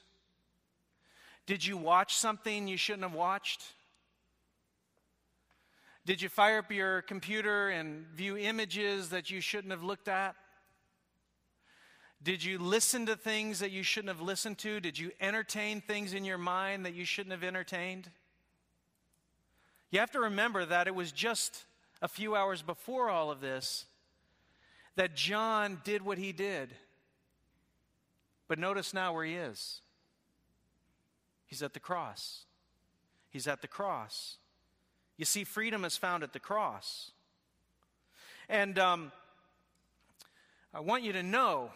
Did 1.46 1.66
you 1.66 1.78
watch 1.78 2.16
something 2.16 2.68
you 2.68 2.78
shouldn't 2.78 3.04
have 3.04 3.14
watched? 3.14 3.62
Did 6.06 6.22
you 6.22 6.30
fire 6.30 6.60
up 6.60 6.72
your 6.72 7.04
computer 7.04 7.70
and 7.70 8.06
view 8.16 8.38
images 8.38 9.10
that 9.10 9.30
you 9.30 9.40
shouldn't 9.40 9.72
have 9.72 9.84
looked 9.84 10.08
at? 10.08 10.36
Did 12.26 12.44
you 12.44 12.58
listen 12.58 13.06
to 13.06 13.16
things 13.16 13.60
that 13.60 13.70
you 13.70 13.84
shouldn't 13.84 14.10
have 14.10 14.20
listened 14.20 14.58
to? 14.58 14.80
Did 14.80 14.98
you 14.98 15.12
entertain 15.22 15.80
things 15.80 16.16
in 16.16 16.26
your 16.26 16.40
mind 16.40 16.84
that 16.88 16.96
you 16.96 17.06
shouldn't 17.06 17.32
have 17.32 17.44
entertained? 17.44 18.10
You 19.92 20.00
have 20.00 20.10
to 20.14 20.20
remember 20.20 20.66
that 20.66 20.88
it 20.88 20.96
was 20.96 21.12
just 21.12 21.66
a 22.02 22.08
few 22.08 22.36
hours 22.36 22.64
before 22.64 23.12
all 23.12 23.30
of 23.30 23.42
this 23.42 23.86
that 24.96 25.16
John 25.16 25.80
did 25.84 26.02
what 26.02 26.18
he 26.18 26.32
did. 26.32 26.74
But 28.48 28.58
notice 28.58 28.92
now 28.92 29.14
where 29.14 29.26
he 29.26 29.36
is. 29.36 29.82
He's 31.46 31.62
at 31.62 31.76
the 31.76 31.80
cross. 31.80 32.46
He's 33.30 33.46
at 33.46 33.62
the 33.62 33.68
cross. 33.68 34.38
You 35.16 35.26
see, 35.26 35.44
freedom 35.44 35.86
is 35.86 35.96
found 35.96 36.24
at 36.24 36.34
the 36.34 36.40
cross. 36.40 37.12
And 38.50 38.80
um, 38.80 39.12
I 40.74 40.80
want 40.80 41.04
you 41.04 41.14
to 41.14 41.22
know 41.22 41.70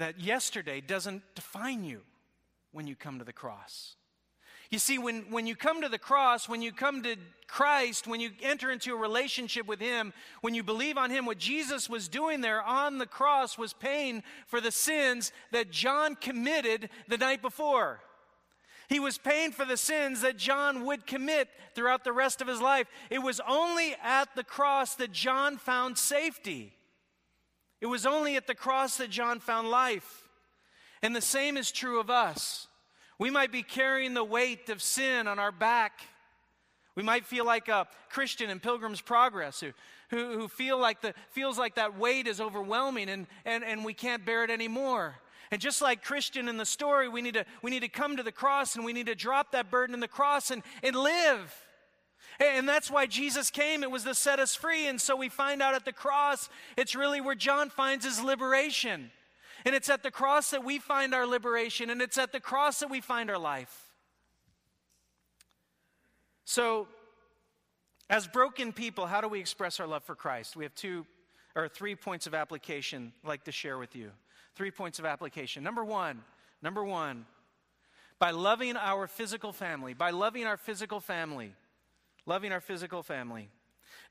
that 0.00 0.18
yesterday 0.18 0.80
doesn't 0.80 1.22
define 1.34 1.84
you 1.84 2.00
when 2.72 2.86
you 2.86 2.96
come 2.96 3.18
to 3.18 3.24
the 3.24 3.32
cross. 3.32 3.96
You 4.70 4.78
see, 4.78 4.98
when, 4.98 5.22
when 5.30 5.46
you 5.46 5.56
come 5.56 5.82
to 5.82 5.88
the 5.88 5.98
cross, 5.98 6.48
when 6.48 6.62
you 6.62 6.72
come 6.72 7.02
to 7.02 7.16
Christ, 7.48 8.06
when 8.06 8.20
you 8.20 8.30
enter 8.40 8.70
into 8.70 8.94
a 8.94 8.96
relationship 8.96 9.66
with 9.66 9.80
Him, 9.80 10.12
when 10.42 10.54
you 10.54 10.62
believe 10.62 10.96
on 10.96 11.10
Him, 11.10 11.26
what 11.26 11.38
Jesus 11.38 11.90
was 11.90 12.08
doing 12.08 12.40
there 12.40 12.62
on 12.62 12.98
the 12.98 13.06
cross 13.06 13.58
was 13.58 13.72
paying 13.72 14.22
for 14.46 14.60
the 14.60 14.70
sins 14.70 15.32
that 15.50 15.70
John 15.70 16.14
committed 16.14 16.88
the 17.08 17.18
night 17.18 17.42
before. 17.42 18.00
He 18.88 19.00
was 19.00 19.18
paying 19.18 19.52
for 19.52 19.64
the 19.64 19.76
sins 19.76 20.22
that 20.22 20.36
John 20.36 20.86
would 20.86 21.06
commit 21.06 21.48
throughout 21.74 22.04
the 22.04 22.12
rest 22.12 22.40
of 22.40 22.48
his 22.48 22.60
life. 22.60 22.86
It 23.10 23.20
was 23.20 23.40
only 23.46 23.94
at 24.02 24.34
the 24.34 24.44
cross 24.44 24.94
that 24.96 25.12
John 25.12 25.58
found 25.58 25.98
safety. 25.98 26.72
It 27.80 27.86
was 27.86 28.04
only 28.04 28.36
at 28.36 28.46
the 28.46 28.54
cross 28.54 28.96
that 28.98 29.10
John 29.10 29.40
found 29.40 29.70
life. 29.70 30.28
And 31.02 31.16
the 31.16 31.20
same 31.20 31.56
is 31.56 31.70
true 31.70 31.98
of 31.98 32.10
us. 32.10 32.68
We 33.18 33.30
might 33.30 33.52
be 33.52 33.62
carrying 33.62 34.14
the 34.14 34.24
weight 34.24 34.68
of 34.68 34.82
sin 34.82 35.26
on 35.26 35.38
our 35.38 35.52
back, 35.52 36.00
We 36.96 37.02
might 37.02 37.24
feel 37.24 37.46
like 37.46 37.68
a 37.68 37.86
Christian 38.10 38.50
in 38.50 38.60
Pilgrim's 38.60 39.00
Progress 39.00 39.60
who, 39.60 39.72
who, 40.10 40.38
who 40.38 40.48
feel 40.48 40.78
like 40.78 41.00
the, 41.00 41.14
feels 41.30 41.56
like 41.56 41.76
that 41.76 41.96
weight 41.96 42.26
is 42.26 42.40
overwhelming 42.40 43.08
and, 43.08 43.26
and, 43.44 43.64
and 43.64 43.84
we 43.84 43.94
can't 43.94 44.26
bear 44.26 44.44
it 44.44 44.50
anymore. 44.50 45.14
And 45.50 45.60
just 45.60 45.80
like 45.80 46.02
Christian 46.02 46.48
in 46.48 46.56
the 46.56 46.66
story, 46.66 47.08
we 47.08 47.22
need 47.22 47.34
to, 47.34 47.44
we 47.62 47.70
need 47.70 47.80
to 47.80 47.88
come 47.88 48.16
to 48.16 48.22
the 48.22 48.32
cross 48.32 48.76
and 48.76 48.84
we 48.84 48.92
need 48.92 49.06
to 49.06 49.14
drop 49.14 49.52
that 49.52 49.70
burden 49.70 49.94
in 49.94 50.00
the 50.00 50.08
cross 50.08 50.50
and, 50.50 50.62
and 50.82 50.96
live. 50.96 51.54
And 52.40 52.66
that's 52.66 52.90
why 52.90 53.06
Jesus 53.06 53.50
came. 53.50 53.82
It 53.82 53.90
was 53.90 54.04
to 54.04 54.14
set 54.14 54.38
us 54.38 54.54
free. 54.54 54.86
And 54.86 54.98
so 54.98 55.14
we 55.14 55.28
find 55.28 55.60
out 55.60 55.74
at 55.74 55.84
the 55.84 55.92
cross, 55.92 56.48
it's 56.76 56.94
really 56.94 57.20
where 57.20 57.34
John 57.34 57.68
finds 57.68 58.04
his 58.04 58.22
liberation. 58.22 59.10
And 59.64 59.74
it's 59.74 59.90
at 59.90 60.02
the 60.02 60.10
cross 60.10 60.50
that 60.50 60.64
we 60.64 60.78
find 60.78 61.14
our 61.14 61.26
liberation, 61.26 61.90
and 61.90 62.00
it's 62.00 62.16
at 62.16 62.32
the 62.32 62.40
cross 62.40 62.80
that 62.80 62.90
we 62.90 63.00
find 63.00 63.30
our 63.30 63.38
life. 63.38 63.90
So, 66.44 66.88
as 68.08 68.26
broken 68.26 68.72
people, 68.72 69.06
how 69.06 69.20
do 69.20 69.28
we 69.28 69.38
express 69.38 69.78
our 69.78 69.86
love 69.86 70.02
for 70.02 70.14
Christ? 70.14 70.56
We 70.56 70.64
have 70.64 70.74
two 70.74 71.06
or 71.54 71.68
three 71.68 71.94
points 71.94 72.26
of 72.26 72.34
application 72.34 73.12
I'd 73.22 73.28
like 73.28 73.44
to 73.44 73.52
share 73.52 73.78
with 73.78 73.94
you. 73.94 74.10
Three 74.56 74.70
points 74.70 74.98
of 74.98 75.04
application. 75.04 75.62
Number 75.62 75.84
one, 75.84 76.22
number 76.62 76.82
one, 76.82 77.26
by 78.18 78.30
loving 78.30 78.76
our 78.76 79.06
physical 79.06 79.52
family, 79.52 79.94
by 79.94 80.10
loving 80.10 80.46
our 80.46 80.56
physical 80.56 81.00
family, 81.00 81.54
loving 82.30 82.52
our 82.52 82.60
physical 82.60 83.02
family. 83.02 83.48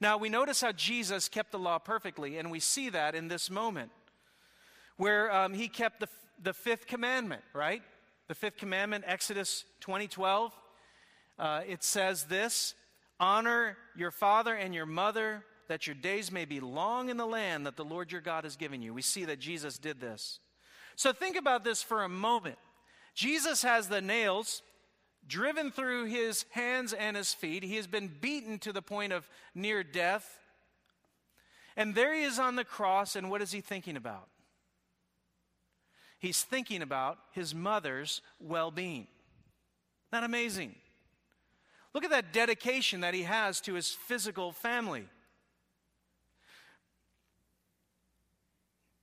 Now, 0.02 0.18
we 0.18 0.28
notice 0.28 0.60
how 0.60 0.74
Jesus 0.74 1.30
kept 1.30 1.54
the 1.54 1.58
law 1.58 1.80
perfectly, 1.80 2.38
and 2.38 2.52
we 2.52 2.60
see 2.60 2.90
that 2.90 3.16
in 3.16 3.30
this 3.30 3.50
moment 3.50 3.92
where 4.98 5.32
um, 5.32 5.54
he 5.54 5.70
kept 5.70 6.02
the, 6.02 6.10
the 6.44 6.52
fifth 6.52 6.86
commandment, 6.86 7.42
right? 7.54 7.82
The 8.28 8.36
fifth 8.36 8.58
commandment, 8.58 9.06
Exodus 9.08 9.64
20 9.80 10.10
12. 10.10 10.54
Uh, 11.40 11.62
it 11.66 11.82
says 11.82 12.26
this 12.26 12.76
Honor 13.22 13.78
your 13.96 14.12
father 14.12 14.54
and 14.54 14.76
your 14.76 14.86
mother, 14.86 15.46
that 15.70 15.88
your 15.88 15.96
days 15.96 16.30
may 16.30 16.44
be 16.44 16.60
long 16.60 17.08
in 17.08 17.16
the 17.16 17.26
land 17.26 17.66
that 17.66 17.78
the 17.78 17.86
Lord 17.86 18.12
your 18.12 18.20
God 18.20 18.44
has 18.44 18.58
given 18.58 18.82
you. 18.82 18.94
We 18.94 19.02
see 19.02 19.24
that 19.26 19.40
Jesus 19.40 19.78
did 19.78 20.02
this. 20.02 20.40
So 20.98 21.14
think 21.14 21.38
about 21.38 21.64
this 21.64 21.82
for 21.82 22.04
a 22.04 22.10
moment. 22.10 22.58
Jesus 23.16 23.62
has 23.62 23.88
the 23.88 24.02
nails 24.02 24.62
driven 25.30 25.72
through 25.72 26.06
his 26.06 26.46
hands 26.50 26.92
and 26.92 27.16
his 27.16 27.34
feet. 27.34 27.64
He 27.64 27.78
has 27.78 27.88
been 27.88 28.12
beaten 28.20 28.60
to 28.60 28.74
the 28.74 28.82
point 28.82 29.14
of 29.14 29.30
near 29.56 29.84
death. 29.84 30.40
And 31.78 31.96
there 31.96 32.14
he 32.14 32.24
is 32.24 32.40
on 32.40 32.58
the 32.58 32.66
cross, 32.66 33.16
and 33.16 33.30
what 33.30 33.42
is 33.42 33.52
he 33.52 33.62
thinking 33.62 33.96
about? 33.96 34.28
He's 36.18 36.42
thinking 36.42 36.82
about 36.82 37.18
his 37.32 37.56
mother's 37.56 38.22
well 38.42 38.72
being. 38.72 39.08
Not 40.12 40.26
amazing? 40.26 40.76
Look 41.94 42.04
at 42.04 42.10
that 42.10 42.34
dedication 42.34 43.02
that 43.02 43.14
he 43.14 43.24
has 43.24 43.62
to 43.62 43.76
his 43.76 43.90
physical 43.90 44.52
family. 44.52 45.08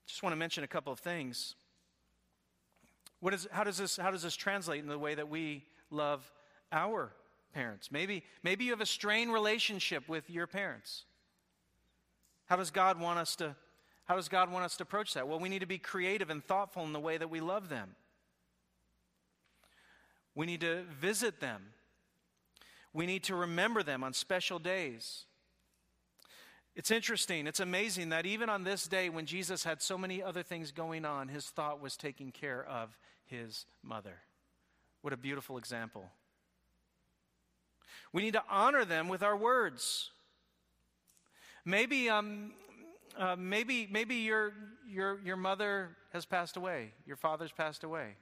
Just 0.06 0.22
want 0.22 0.32
to 0.32 0.36
mention 0.36 0.64
a 0.64 0.68
couple 0.68 0.92
of 0.92 0.98
things. 0.98 1.54
What 3.20 3.32
is, 3.32 3.48
how, 3.50 3.64
does 3.64 3.78
this, 3.78 3.96
how 3.96 4.10
does 4.10 4.22
this 4.22 4.36
translate 4.36 4.82
in 4.82 4.88
the 4.88 4.98
way 4.98 5.14
that 5.14 5.28
we 5.28 5.64
love 5.90 6.30
our 6.72 7.12
parents? 7.52 7.90
Maybe, 7.90 8.22
maybe 8.42 8.64
you 8.64 8.70
have 8.70 8.80
a 8.80 8.86
strained 8.86 9.32
relationship 9.32 10.08
with 10.08 10.28
your 10.30 10.46
parents. 10.46 11.04
How 12.46 12.56
does 12.56 12.70
God 12.70 13.00
want 13.00 13.18
us 13.18 13.36
to 13.36 13.56
how 14.06 14.14
does 14.14 14.28
God 14.28 14.52
want 14.52 14.64
us 14.64 14.76
to 14.76 14.84
approach 14.84 15.14
that? 15.14 15.26
Well, 15.26 15.40
we 15.40 15.48
need 15.48 15.58
to 15.58 15.66
be 15.66 15.78
creative 15.78 16.30
and 16.30 16.44
thoughtful 16.44 16.84
in 16.84 16.92
the 16.92 17.00
way 17.00 17.18
that 17.18 17.28
we 17.28 17.40
love 17.40 17.68
them. 17.68 17.96
We 20.32 20.46
need 20.46 20.60
to 20.60 20.84
visit 21.00 21.40
them. 21.40 21.72
We 22.92 23.04
need 23.04 23.24
to 23.24 23.34
remember 23.34 23.82
them 23.82 24.04
on 24.04 24.12
special 24.12 24.60
days. 24.60 25.24
It's 26.76 26.90
interesting, 26.90 27.46
it's 27.46 27.58
amazing 27.58 28.10
that 28.10 28.26
even 28.26 28.48
on 28.48 28.62
this 28.62 28.86
day 28.86 29.08
when 29.08 29.26
Jesus 29.26 29.64
had 29.64 29.82
so 29.82 29.98
many 29.98 30.22
other 30.22 30.42
things 30.42 30.70
going 30.72 31.04
on, 31.04 31.28
his 31.28 31.46
thought 31.46 31.80
was 31.80 31.96
taking 31.96 32.30
care 32.30 32.64
of 32.64 32.96
his 33.24 33.64
mother. 33.82 34.18
What 35.02 35.12
a 35.12 35.16
beautiful 35.16 35.58
example. 35.58 36.10
We 38.12 38.22
need 38.22 38.34
to 38.34 38.42
honor 38.48 38.84
them 38.84 39.08
with 39.08 39.22
our 39.22 39.36
words. 39.36 40.10
Maybe, 41.64 42.08
um, 42.08 42.52
uh, 43.18 43.36
maybe, 43.36 43.88
maybe 43.90 44.16
your, 44.16 44.52
your, 44.88 45.20
your 45.24 45.36
mother 45.36 45.96
has 46.12 46.24
passed 46.24 46.56
away, 46.56 46.92
your 47.06 47.16
father's 47.16 47.52
passed 47.52 47.84
away. 47.84 48.16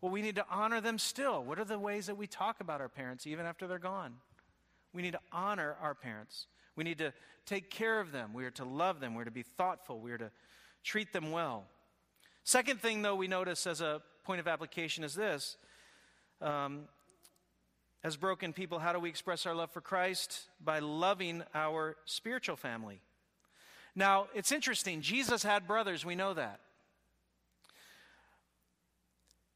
Well, 0.00 0.12
we 0.12 0.22
need 0.22 0.36
to 0.36 0.44
honor 0.50 0.80
them 0.80 0.98
still. 0.98 1.42
What 1.42 1.58
are 1.58 1.64
the 1.64 1.78
ways 1.78 2.06
that 2.06 2.16
we 2.16 2.26
talk 2.26 2.60
about 2.60 2.80
our 2.80 2.88
parents 2.88 3.26
even 3.26 3.46
after 3.46 3.66
they're 3.66 3.78
gone? 3.78 4.14
We 4.92 5.02
need 5.02 5.12
to 5.12 5.20
honor 5.32 5.76
our 5.80 5.94
parents. 5.94 6.46
We 6.76 6.84
need 6.84 6.98
to 6.98 7.12
take 7.46 7.70
care 7.70 8.00
of 8.00 8.12
them. 8.12 8.32
We 8.32 8.44
are 8.44 8.50
to 8.52 8.64
love 8.64 9.00
them. 9.00 9.14
We're 9.14 9.24
to 9.24 9.30
be 9.30 9.42
thoughtful. 9.42 10.00
We 10.00 10.12
are 10.12 10.18
to 10.18 10.30
treat 10.84 11.12
them 11.12 11.32
well. 11.32 11.64
Second 12.44 12.80
thing, 12.80 13.02
though, 13.02 13.16
we 13.16 13.28
notice 13.28 13.66
as 13.66 13.80
a 13.80 14.00
point 14.24 14.40
of 14.40 14.46
application 14.46 15.02
is 15.02 15.14
this. 15.14 15.56
Um, 16.40 16.82
as 18.04 18.16
broken 18.16 18.52
people, 18.52 18.78
how 18.78 18.92
do 18.92 19.00
we 19.00 19.08
express 19.08 19.44
our 19.44 19.54
love 19.54 19.70
for 19.70 19.80
Christ? 19.80 20.48
By 20.64 20.78
loving 20.78 21.42
our 21.54 21.96
spiritual 22.04 22.56
family. 22.56 23.00
Now, 23.94 24.28
it's 24.34 24.52
interesting. 24.52 25.00
Jesus 25.00 25.42
had 25.42 25.66
brothers, 25.66 26.04
we 26.04 26.14
know 26.14 26.34
that. 26.34 26.60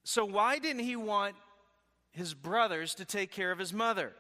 So, 0.05 0.25
why 0.25 0.59
didn't 0.59 0.83
he 0.83 0.97
want 0.97 1.37
his 2.11 2.35
brothers 2.35 2.95
to 2.97 3.05
take 3.05 3.31
care 3.31 3.53
of 3.53 3.59
his 3.59 3.73
mother? 3.73 4.13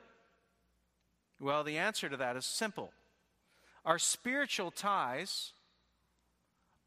Well, 1.40 1.64
the 1.64 1.78
answer 1.78 2.08
to 2.08 2.16
that 2.18 2.36
is 2.36 2.46
simple. 2.46 2.92
Our 3.84 3.98
spiritual 3.98 4.70
ties 4.70 5.52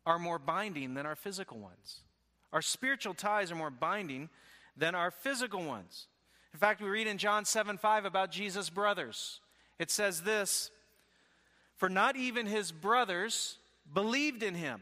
are 0.05 0.17
more 0.17 0.39
binding 0.39 0.93
than 0.93 1.05
our 1.05 1.15
physical 1.15 1.59
ones. 1.59 1.99
Our 2.53 2.61
spiritual 2.61 3.13
ties 3.13 3.51
are 3.51 3.55
more 3.55 3.69
binding 3.69 4.29
than 4.77 4.95
our 4.95 5.11
physical 5.11 5.63
ones. 5.63 6.07
In 6.53 6.59
fact, 6.59 6.81
we 6.81 6.89
read 6.89 7.07
in 7.07 7.17
John 7.17 7.45
7 7.45 7.77
5 7.77 8.05
about 8.05 8.31
Jesus' 8.31 8.69
brothers. 8.69 9.39
It 9.79 9.91
says 9.91 10.21
this 10.21 10.71
For 11.77 11.89
not 11.89 12.15
even 12.15 12.45
his 12.45 12.71
brothers 12.71 13.57
believed 13.93 14.43
in 14.43 14.55
him. 14.55 14.81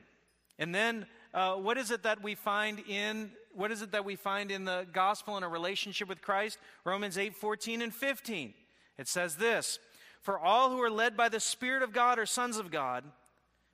And 0.60 0.74
then 0.74 1.08
uh, 1.34 1.56
what 1.56 1.78
is 1.78 1.92
it 1.92 2.04
that 2.04 2.22
we 2.22 2.36
find 2.36 2.80
in 2.88 3.32
what 3.56 3.72
is 3.72 3.82
it 3.82 3.92
that 3.92 4.06
we 4.06 4.16
find 4.16 4.52
in 4.52 4.66
the 4.66 4.88
gospel 4.92 5.38
in 5.38 5.44
a 5.44 5.50
relationship 5.50 6.08
with 6.08 6.22
Christ? 6.22 6.58
Romans 6.86 7.18
8 7.18 7.36
14 7.36 7.82
and 7.82 7.94
15. 7.94 8.54
It 8.98 9.08
says 9.08 9.36
this 9.36 9.80
For 10.22 10.38
all 10.38 10.70
who 10.70 10.82
are 10.82 10.92
led 10.92 11.18
by 11.18 11.30
the 11.30 11.40
Spirit 11.40 11.84
of 11.84 11.94
God 11.94 12.20
are 12.20 12.26
sons 12.26 12.58
of 12.58 12.72
God. 12.72 13.04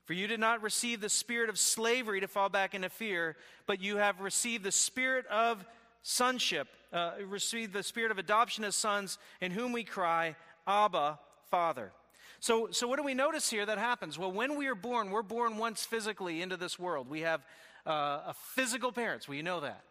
For 0.06 0.14
you 0.14 0.26
did 0.26 0.40
not 0.40 0.64
receive 0.64 1.02
the 1.02 1.10
spirit 1.10 1.52
of 1.52 1.60
slavery 1.60 2.20
to 2.22 2.28
fall 2.28 2.50
back 2.50 2.74
into 2.74 2.90
fear, 2.90 3.36
but 3.68 3.80
you 3.80 3.98
have 3.98 4.22
received 4.22 4.64
the 4.64 4.72
spirit 4.72 5.28
of 5.28 5.64
sonship, 6.02 6.68
uh, 6.92 7.12
received 7.28 7.74
the 7.74 7.84
spirit 7.84 8.12
of 8.12 8.18
adoption 8.18 8.64
as 8.64 8.76
sons, 8.76 9.18
in 9.42 9.52
whom 9.52 9.72
we 9.72 9.84
cry, 9.84 10.36
Abba, 10.68 11.20
Father. 11.50 11.92
So, 12.40 12.70
so 12.72 12.88
what 12.88 12.98
do 12.98 13.04
we 13.04 13.14
notice 13.14 13.50
here 13.50 13.66
that 13.66 13.78
happens? 13.78 14.18
Well, 14.18 14.32
when 14.32 14.58
we 14.58 14.68
are 14.68 14.76
born, 14.76 15.12
we're 15.12 15.22
born 15.22 15.58
once 15.58 15.86
physically 15.86 16.42
into 16.42 16.56
this 16.56 16.80
world. 16.80 17.10
We 17.10 17.22
have 17.22 17.42
uh, 17.86 18.22
a 18.28 18.36
physical 18.56 18.92
parents. 18.92 19.28
You 19.28 19.44
know 19.44 19.60
that. 19.60 19.84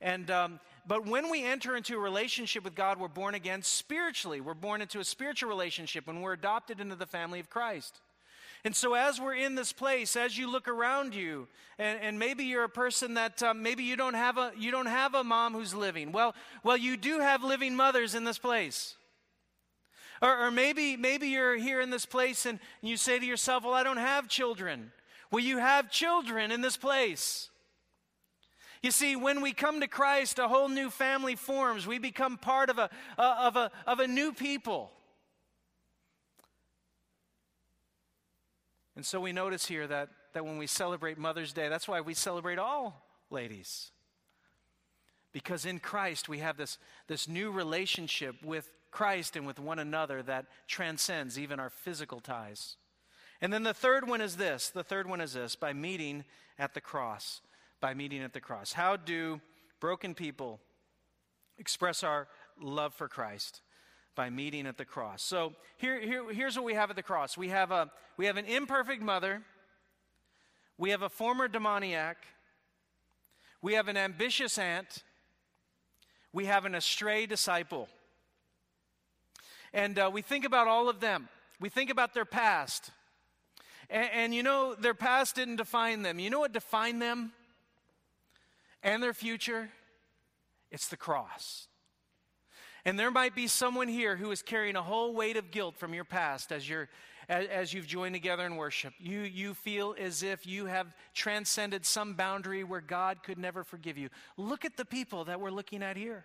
And 0.00 0.30
um, 0.30 0.60
but 0.86 1.06
when 1.06 1.30
we 1.30 1.44
enter 1.44 1.76
into 1.76 1.96
a 1.96 1.98
relationship 1.98 2.64
with 2.64 2.74
God, 2.74 2.98
we're 2.98 3.08
born 3.08 3.34
again 3.34 3.62
spiritually. 3.62 4.40
We're 4.40 4.54
born 4.54 4.80
into 4.80 5.00
a 5.00 5.04
spiritual 5.04 5.48
relationship 5.48 6.06
when 6.06 6.22
we're 6.22 6.32
adopted 6.32 6.80
into 6.80 6.96
the 6.96 7.06
family 7.06 7.40
of 7.40 7.50
Christ. 7.50 8.00
And 8.64 8.74
so, 8.74 8.94
as 8.94 9.20
we're 9.20 9.34
in 9.34 9.54
this 9.54 9.72
place, 9.72 10.16
as 10.16 10.36
you 10.36 10.50
look 10.50 10.68
around 10.68 11.14
you, 11.14 11.46
and, 11.78 12.00
and 12.00 12.18
maybe 12.18 12.44
you're 12.44 12.64
a 12.64 12.68
person 12.68 13.14
that 13.14 13.42
um, 13.42 13.62
maybe 13.62 13.84
you 13.84 13.96
don't 13.96 14.14
have 14.14 14.36
a 14.36 14.52
you 14.58 14.70
don't 14.70 14.86
have 14.86 15.14
a 15.14 15.22
mom 15.22 15.54
who's 15.54 15.74
living. 15.74 16.12
Well, 16.12 16.34
well, 16.64 16.76
you 16.76 16.96
do 16.96 17.20
have 17.20 17.44
living 17.44 17.76
mothers 17.76 18.14
in 18.14 18.24
this 18.24 18.38
place. 18.38 18.96
Or, 20.20 20.46
or 20.46 20.50
maybe 20.50 20.96
maybe 20.96 21.28
you're 21.28 21.56
here 21.56 21.80
in 21.80 21.90
this 21.90 22.04
place 22.04 22.46
and 22.46 22.58
you 22.82 22.96
say 22.96 23.18
to 23.18 23.26
yourself, 23.26 23.64
"Well, 23.64 23.74
I 23.74 23.84
don't 23.84 23.96
have 23.96 24.28
children." 24.28 24.92
Well, 25.30 25.44
you 25.44 25.58
have 25.58 25.90
children 25.90 26.50
in 26.50 26.62
this 26.62 26.76
place. 26.76 27.50
You 28.82 28.90
see, 28.90 29.16
when 29.16 29.40
we 29.40 29.52
come 29.52 29.80
to 29.80 29.88
Christ, 29.88 30.38
a 30.38 30.48
whole 30.48 30.68
new 30.68 30.90
family 30.90 31.36
forms. 31.36 31.86
We 31.86 31.98
become 31.98 32.38
part 32.38 32.70
of 32.70 32.78
a, 32.78 32.90
of 33.18 33.56
a, 33.56 33.70
of 33.86 34.00
a 34.00 34.06
new 34.06 34.32
people. 34.32 34.92
And 38.98 39.06
so 39.06 39.20
we 39.20 39.30
notice 39.30 39.64
here 39.64 39.86
that, 39.86 40.08
that 40.32 40.44
when 40.44 40.58
we 40.58 40.66
celebrate 40.66 41.18
Mother's 41.18 41.52
Day, 41.52 41.68
that's 41.68 41.86
why 41.86 42.00
we 42.00 42.14
celebrate 42.14 42.58
all 42.58 43.06
ladies. 43.30 43.92
Because 45.32 45.64
in 45.64 45.78
Christ, 45.78 46.28
we 46.28 46.40
have 46.40 46.56
this, 46.56 46.78
this 47.06 47.28
new 47.28 47.52
relationship 47.52 48.34
with 48.42 48.72
Christ 48.90 49.36
and 49.36 49.46
with 49.46 49.60
one 49.60 49.78
another 49.78 50.20
that 50.24 50.46
transcends 50.66 51.38
even 51.38 51.60
our 51.60 51.70
physical 51.70 52.18
ties. 52.18 52.74
And 53.40 53.52
then 53.52 53.62
the 53.62 53.72
third 53.72 54.08
one 54.08 54.20
is 54.20 54.36
this 54.36 54.68
the 54.68 54.82
third 54.82 55.08
one 55.08 55.20
is 55.20 55.34
this 55.34 55.54
by 55.54 55.72
meeting 55.72 56.24
at 56.58 56.74
the 56.74 56.80
cross 56.80 57.40
by 57.80 57.94
meeting 57.94 58.24
at 58.24 58.32
the 58.32 58.40
cross. 58.40 58.72
How 58.72 58.96
do 58.96 59.40
broken 59.78 60.12
people 60.12 60.58
express 61.56 62.02
our 62.02 62.26
love 62.60 62.94
for 62.94 63.06
Christ? 63.06 63.62
By 64.18 64.30
meeting 64.30 64.66
at 64.66 64.76
the 64.76 64.84
cross. 64.84 65.22
So 65.22 65.52
here, 65.76 66.00
here, 66.00 66.28
here's 66.32 66.56
what 66.56 66.64
we 66.64 66.74
have 66.74 66.90
at 66.90 66.96
the 66.96 67.04
cross 67.04 67.38
we 67.38 67.50
have, 67.50 67.70
a, 67.70 67.88
we 68.16 68.26
have 68.26 68.36
an 68.36 68.46
imperfect 68.46 69.00
mother, 69.00 69.42
we 70.76 70.90
have 70.90 71.02
a 71.02 71.08
former 71.08 71.46
demoniac, 71.46 72.16
we 73.62 73.74
have 73.74 73.86
an 73.86 73.96
ambitious 73.96 74.58
aunt, 74.58 75.04
we 76.32 76.46
have 76.46 76.64
an 76.64 76.74
astray 76.74 77.26
disciple. 77.26 77.88
And 79.72 79.96
uh, 80.00 80.10
we 80.12 80.20
think 80.20 80.44
about 80.44 80.66
all 80.66 80.88
of 80.88 80.98
them. 80.98 81.28
We 81.60 81.68
think 81.68 81.88
about 81.88 82.12
their 82.12 82.24
past. 82.24 82.90
And, 83.88 84.10
and 84.12 84.34
you 84.34 84.42
know, 84.42 84.74
their 84.74 84.94
past 84.94 85.36
didn't 85.36 85.56
define 85.56 86.02
them. 86.02 86.18
You 86.18 86.30
know 86.30 86.40
what 86.40 86.52
defined 86.52 87.00
them 87.00 87.30
and 88.82 89.00
their 89.00 89.14
future? 89.14 89.70
It's 90.72 90.88
the 90.88 90.96
cross. 90.96 91.67
And 92.88 92.98
there 92.98 93.10
might 93.10 93.34
be 93.34 93.48
someone 93.48 93.86
here 93.86 94.16
who 94.16 94.30
is 94.30 94.40
carrying 94.40 94.74
a 94.74 94.82
whole 94.82 95.12
weight 95.12 95.36
of 95.36 95.50
guilt 95.50 95.76
from 95.76 95.92
your 95.92 96.04
past 96.04 96.50
as 96.50 96.66
you're 96.66 96.88
as, 97.28 97.46
as, 97.48 97.74
you've 97.74 97.86
joined 97.86 98.14
together 98.14 98.46
in 98.46 98.56
worship. 98.56 98.94
You 98.98 99.20
you 99.20 99.52
feel 99.52 99.94
as 100.00 100.22
if 100.22 100.46
you 100.46 100.64
have 100.64 100.86
transcended 101.12 101.84
some 101.84 102.14
boundary 102.14 102.64
where 102.64 102.80
God 102.80 103.22
could 103.22 103.36
never 103.36 103.62
forgive 103.62 103.98
you. 103.98 104.08
Look 104.38 104.64
at 104.64 104.78
the 104.78 104.86
people 104.86 105.26
that 105.26 105.38
we're 105.38 105.50
looking 105.50 105.82
at 105.82 105.98
here. 105.98 106.24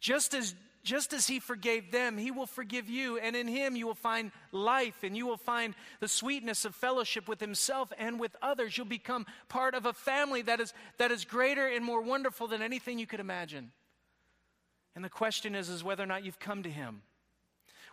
Just 0.00 0.32
as 0.32 0.54
just 0.82 1.12
as 1.12 1.26
he 1.26 1.38
forgave 1.38 1.92
them, 1.92 2.16
he 2.16 2.30
will 2.30 2.46
forgive 2.46 2.88
you. 2.88 3.18
And 3.18 3.36
in 3.36 3.46
him, 3.46 3.76
you 3.76 3.86
will 3.86 3.94
find 3.94 4.32
life 4.52 5.02
and 5.02 5.14
you 5.14 5.26
will 5.26 5.36
find 5.36 5.74
the 6.00 6.08
sweetness 6.08 6.64
of 6.64 6.74
fellowship 6.74 7.28
with 7.28 7.40
himself 7.40 7.92
and 7.98 8.18
with 8.18 8.34
others. 8.40 8.78
You'll 8.78 8.86
become 8.86 9.26
part 9.50 9.74
of 9.74 9.84
a 9.84 9.92
family 9.92 10.40
that 10.42 10.60
is, 10.60 10.72
that 10.96 11.10
is 11.10 11.26
greater 11.26 11.66
and 11.66 11.84
more 11.84 12.00
wonderful 12.00 12.46
than 12.46 12.62
anything 12.62 12.98
you 12.98 13.06
could 13.06 13.20
imagine. 13.20 13.70
And 14.94 15.04
the 15.04 15.10
question 15.10 15.54
is, 15.54 15.68
is 15.68 15.84
whether 15.84 16.02
or 16.02 16.06
not 16.06 16.24
you've 16.24 16.38
come 16.38 16.62
to 16.62 16.70
him, 16.70 17.02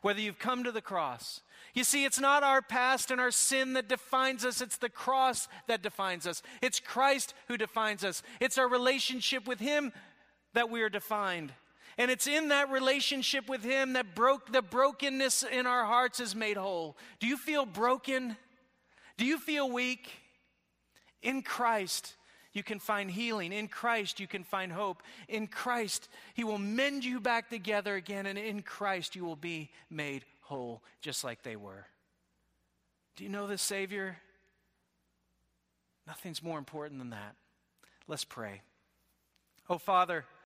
whether 0.02 0.20
you've 0.20 0.39
come 0.39 0.64
to 0.64 0.72
the 0.72 0.82
cross. 0.82 1.41
You 1.74 1.84
see, 1.84 2.06
it's 2.06 2.20
not 2.20 2.43
our 2.43 2.62
past 2.62 3.12
and 3.12 3.22
our 3.22 3.32
sin 3.32 3.74
that 3.74 3.88
defines 3.88 4.43
us, 4.43 4.62
it's 4.62 4.78
the 4.78 4.89
cross 4.89 5.47
that 5.68 5.82
defines 5.82 6.28
us. 6.28 6.41
It's 6.62 6.80
Christ 6.80 7.34
who 7.47 7.58
defines 7.58 8.04
us. 8.04 8.22
It's 8.39 8.58
our 8.58 8.68
relationship 8.68 9.47
with 9.47 9.60
him 9.60 9.93
that 10.54 10.70
we 10.70 10.82
are 10.82 10.89
defined. 10.89 11.54
And 12.00 12.10
it's 12.10 12.28
in 12.28 12.47
that 12.47 12.72
relationship 12.72 13.50
with 13.50 13.62
Him 13.62 13.93
that 13.93 14.16
broke 14.16 14.54
the 14.54 14.62
brokenness 14.62 15.43
in 15.43 15.68
our 15.68 15.84
hearts 15.84 16.22
is 16.22 16.34
made 16.34 16.56
whole. 16.56 16.97
Do 17.20 17.28
you 17.28 17.36
feel 17.36 17.66
broken? 17.66 18.38
Do 19.18 19.26
you 19.26 19.38
feel 19.38 19.70
weak? 19.70 20.10
In 21.22 21.41
Christ, 21.41 22.16
you 22.54 22.64
can 22.64 22.80
find 22.80 23.12
healing. 23.12 23.54
In 23.54 23.68
Christ, 23.68 24.20
you 24.20 24.28
can 24.28 24.43
find 24.43 24.72
hope. 24.72 25.04
In 25.28 25.47
Christ, 25.47 26.10
He 26.34 26.43
will 26.43 26.58
mend 26.58 27.06
you 27.06 27.20
back 27.20 27.50
together 27.50 27.95
again. 27.95 28.26
And 28.26 28.38
in 28.38 28.62
Christ, 28.62 29.16
you 29.16 29.24
will 29.24 29.36
be 29.36 29.70
made 29.89 30.26
whole, 30.41 30.82
just 31.02 31.24
like 31.24 31.43
they 31.43 31.56
were. 31.56 31.86
Do 33.16 33.24
you 33.24 33.30
know 33.30 33.47
the 33.47 33.58
Savior? 33.58 34.18
Nothing's 36.08 36.41
more 36.41 36.58
important 36.58 37.00
than 37.00 37.12
that. 37.12 37.36
Let's 38.08 38.24
pray. 38.24 38.62
Oh, 39.70 39.78
Father. 39.78 40.26